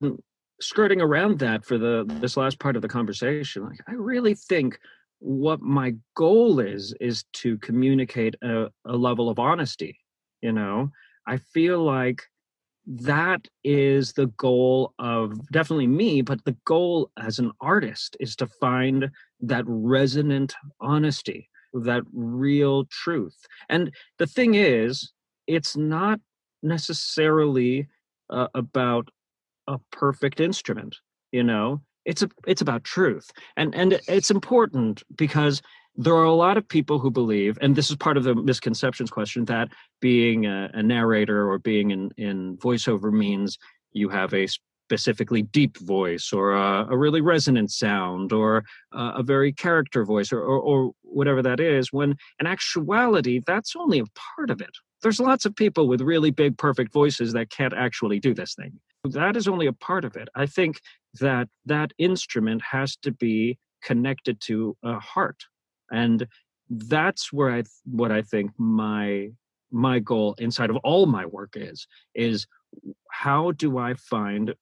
skirting 0.62 1.02
around 1.02 1.40
that 1.40 1.66
for 1.66 1.78
the 1.78 2.06
this 2.20 2.36
last 2.36 2.60
part 2.60 2.76
of 2.76 2.82
the 2.82 2.90
conversation. 2.90 3.66
Like, 3.66 3.80
I 3.88 3.94
really 3.94 4.36
think 4.36 4.80
what 5.20 5.62
my 5.62 5.94
goal 6.16 6.60
is 6.60 6.94
is 7.00 7.24
to 7.34 7.58
communicate 7.58 8.36
a, 8.42 8.68
a 8.86 8.96
level 8.96 9.30
of 9.30 9.38
honesty 9.38 10.00
you 10.42 10.52
know 10.52 10.90
i 11.28 11.38
feel 11.38 11.84
like 11.84 12.24
that 12.86 13.46
is 13.64 14.14
the 14.14 14.28
goal 14.38 14.94
of 14.98 15.48
definitely 15.52 15.88
me 15.88 16.22
but 16.22 16.44
the 16.46 16.56
goal 16.66 17.12
as 17.18 17.38
an 17.38 17.52
artist 17.62 18.16
is 18.20 18.36
to 18.36 18.48
find 18.48 19.10
that 19.42 19.64
resonant 19.68 20.56
honesty 20.80 21.50
that 21.74 22.02
real 22.14 22.86
truth 22.86 23.46
and 23.68 23.94
the 24.18 24.26
thing 24.26 24.56
is 24.56 25.12
it's 25.48 25.76
not 25.76 26.20
necessarily 26.62 27.88
uh, 28.30 28.48
about 28.54 29.10
a 29.68 29.80
perfect 29.92 30.40
instrument 30.40 30.98
you 31.32 31.44
know? 31.44 31.82
It's 32.06 32.24
a 32.24 32.30
it's 32.48 32.62
about 32.62 32.86
truth 32.86 33.30
and 33.58 33.76
and 33.76 34.00
it's 34.08 34.32
important 34.32 35.04
because 35.16 35.62
there 35.96 36.16
are 36.16 36.24
a 36.24 36.34
lot 36.34 36.58
of 36.58 36.68
people 36.68 36.98
who 36.98 37.12
believe 37.12 37.58
and 37.62 37.76
this 37.76 37.90
is 37.92 37.98
part 37.98 38.18
of 38.18 38.24
the 38.24 38.34
misconceptions 38.34 39.12
question 39.12 39.46
that 39.46 39.68
being 40.00 40.46
a, 40.46 40.72
a 40.74 40.82
narrator 40.82 41.48
or 41.48 41.60
being 41.60 41.92
in 41.92 42.10
in 42.18 42.58
voiceover 42.58 43.12
means 43.12 43.60
you 43.92 44.10
have 44.10 44.34
a 44.34 44.48
specifically 44.48 45.44
deep 45.44 45.78
voice 45.80 46.32
or 46.34 46.54
a, 46.54 46.88
a 46.90 46.98
really 46.98 47.22
resonant 47.22 47.70
sound 47.70 48.32
or 48.32 48.64
a, 48.94 49.12
a 49.18 49.24
very 49.24 49.52
character 49.52 50.04
voice 50.04 50.32
or, 50.32 50.42
or, 50.42 50.60
or 50.60 50.92
whatever 51.04 51.44
that 51.44 51.60
is 51.60 51.94
when 51.94 52.16
in 52.40 52.48
actuality 52.48 53.42
that's 53.46 53.76
only 53.76 54.00
a 54.00 54.06
part 54.38 54.50
of 54.50 54.62
it 54.62 54.76
there's 55.02 55.20
lots 55.20 55.46
of 55.46 55.56
people 55.56 55.88
with 55.88 56.02
really 56.02 56.32
big 56.32 56.58
perfect 56.58 56.94
voices 56.94 57.34
that 57.34 57.50
can't 57.50 57.74
actually 57.74 58.20
do 58.20 58.34
this 58.34 58.56
thing. 58.56 58.80
That 59.06 59.38
is 59.38 59.48
only 59.48 59.68
a 59.68 59.74
part 59.74 60.06
of 60.06 60.16
it. 60.16 60.28
I 60.36 60.46
think 60.46 60.82
that 61.20 61.48
that 61.66 61.92
instrument 61.98 62.62
has 62.70 62.96
to 62.98 63.12
be 63.12 63.58
connected 63.84 64.42
to 64.42 64.76
a 64.84 65.00
heart. 65.00 65.46
And 65.92 66.28
that's 66.72 67.34
where 67.34 67.50
i 67.50 67.64
what 67.86 68.12
i 68.12 68.22
think 68.22 68.52
my 68.60 69.28
my 69.72 69.98
goal 69.98 70.36
inside 70.38 70.70
of 70.70 70.76
all 70.84 71.08
my 71.08 71.26
work 71.26 71.54
is 71.56 71.88
is 72.14 72.46
how 73.10 73.52
do 73.54 73.80
i 73.80 73.96
find 73.96 74.54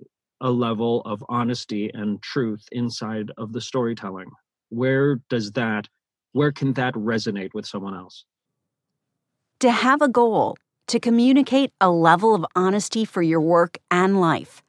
a 0.42 0.52
level 0.52 1.02
of 1.02 1.24
honesty 1.30 1.90
and 1.94 2.22
truth 2.22 2.64
inside 2.72 3.32
of 3.38 3.54
the 3.54 3.62
storytelling? 3.62 4.30
Where 4.70 5.20
does 5.30 5.52
that 5.54 5.88
where 6.34 6.52
can 6.52 6.74
that 6.74 6.94
resonate 6.94 7.54
with 7.54 7.66
someone 7.66 7.96
else 7.96 8.26
to 9.60 9.72
have 9.72 10.02
a 10.02 10.10
goal 10.10 10.58
to 10.88 11.00
communicate 11.00 11.72
a 11.82 11.90
level 11.90 12.34
of 12.34 12.46
honesty 12.56 13.06
for 13.06 13.22
your 13.22 13.42
work 13.42 13.78
and 13.92 14.22
life 14.22 14.62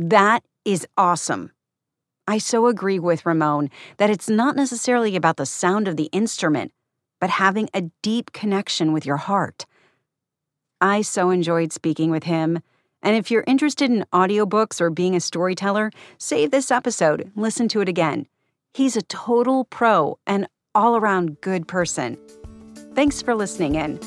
that 0.00 0.42
is 0.64 0.86
awesome. 0.96 1.52
I 2.26 2.38
so 2.38 2.68
agree 2.68 2.98
with 2.98 3.26
Ramon 3.26 3.68
that 3.98 4.08
it's 4.08 4.30
not 4.30 4.56
necessarily 4.56 5.14
about 5.14 5.36
the 5.36 5.44
sound 5.44 5.88
of 5.88 5.98
the 5.98 6.08
instrument, 6.12 6.72
but 7.20 7.28
having 7.28 7.68
a 7.74 7.90
deep 8.02 8.32
connection 8.32 8.94
with 8.94 9.04
your 9.04 9.18
heart. 9.18 9.66
I 10.80 11.02
so 11.02 11.28
enjoyed 11.28 11.72
speaking 11.72 12.10
with 12.10 12.24
him. 12.24 12.60
And 13.02 13.14
if 13.14 13.30
you're 13.30 13.44
interested 13.46 13.90
in 13.90 14.06
audiobooks 14.12 14.80
or 14.80 14.88
being 14.88 15.14
a 15.14 15.20
storyteller, 15.20 15.90
save 16.16 16.50
this 16.50 16.70
episode, 16.70 17.30
listen 17.36 17.68
to 17.68 17.82
it 17.82 17.88
again. 17.88 18.26
He's 18.72 18.96
a 18.96 19.02
total 19.02 19.64
pro 19.64 20.18
and 20.26 20.46
all 20.74 20.96
around 20.96 21.42
good 21.42 21.68
person. 21.68 22.16
Thanks 22.94 23.22
for 23.22 23.34
listening 23.34 23.76
in. 23.76 23.98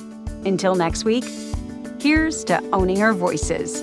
Until 0.46 0.76
next 0.76 1.06
week, 1.06 1.26
here's 2.00 2.44
to 2.46 2.62
owning 2.74 3.02
our 3.02 3.14
voices. 3.14 3.82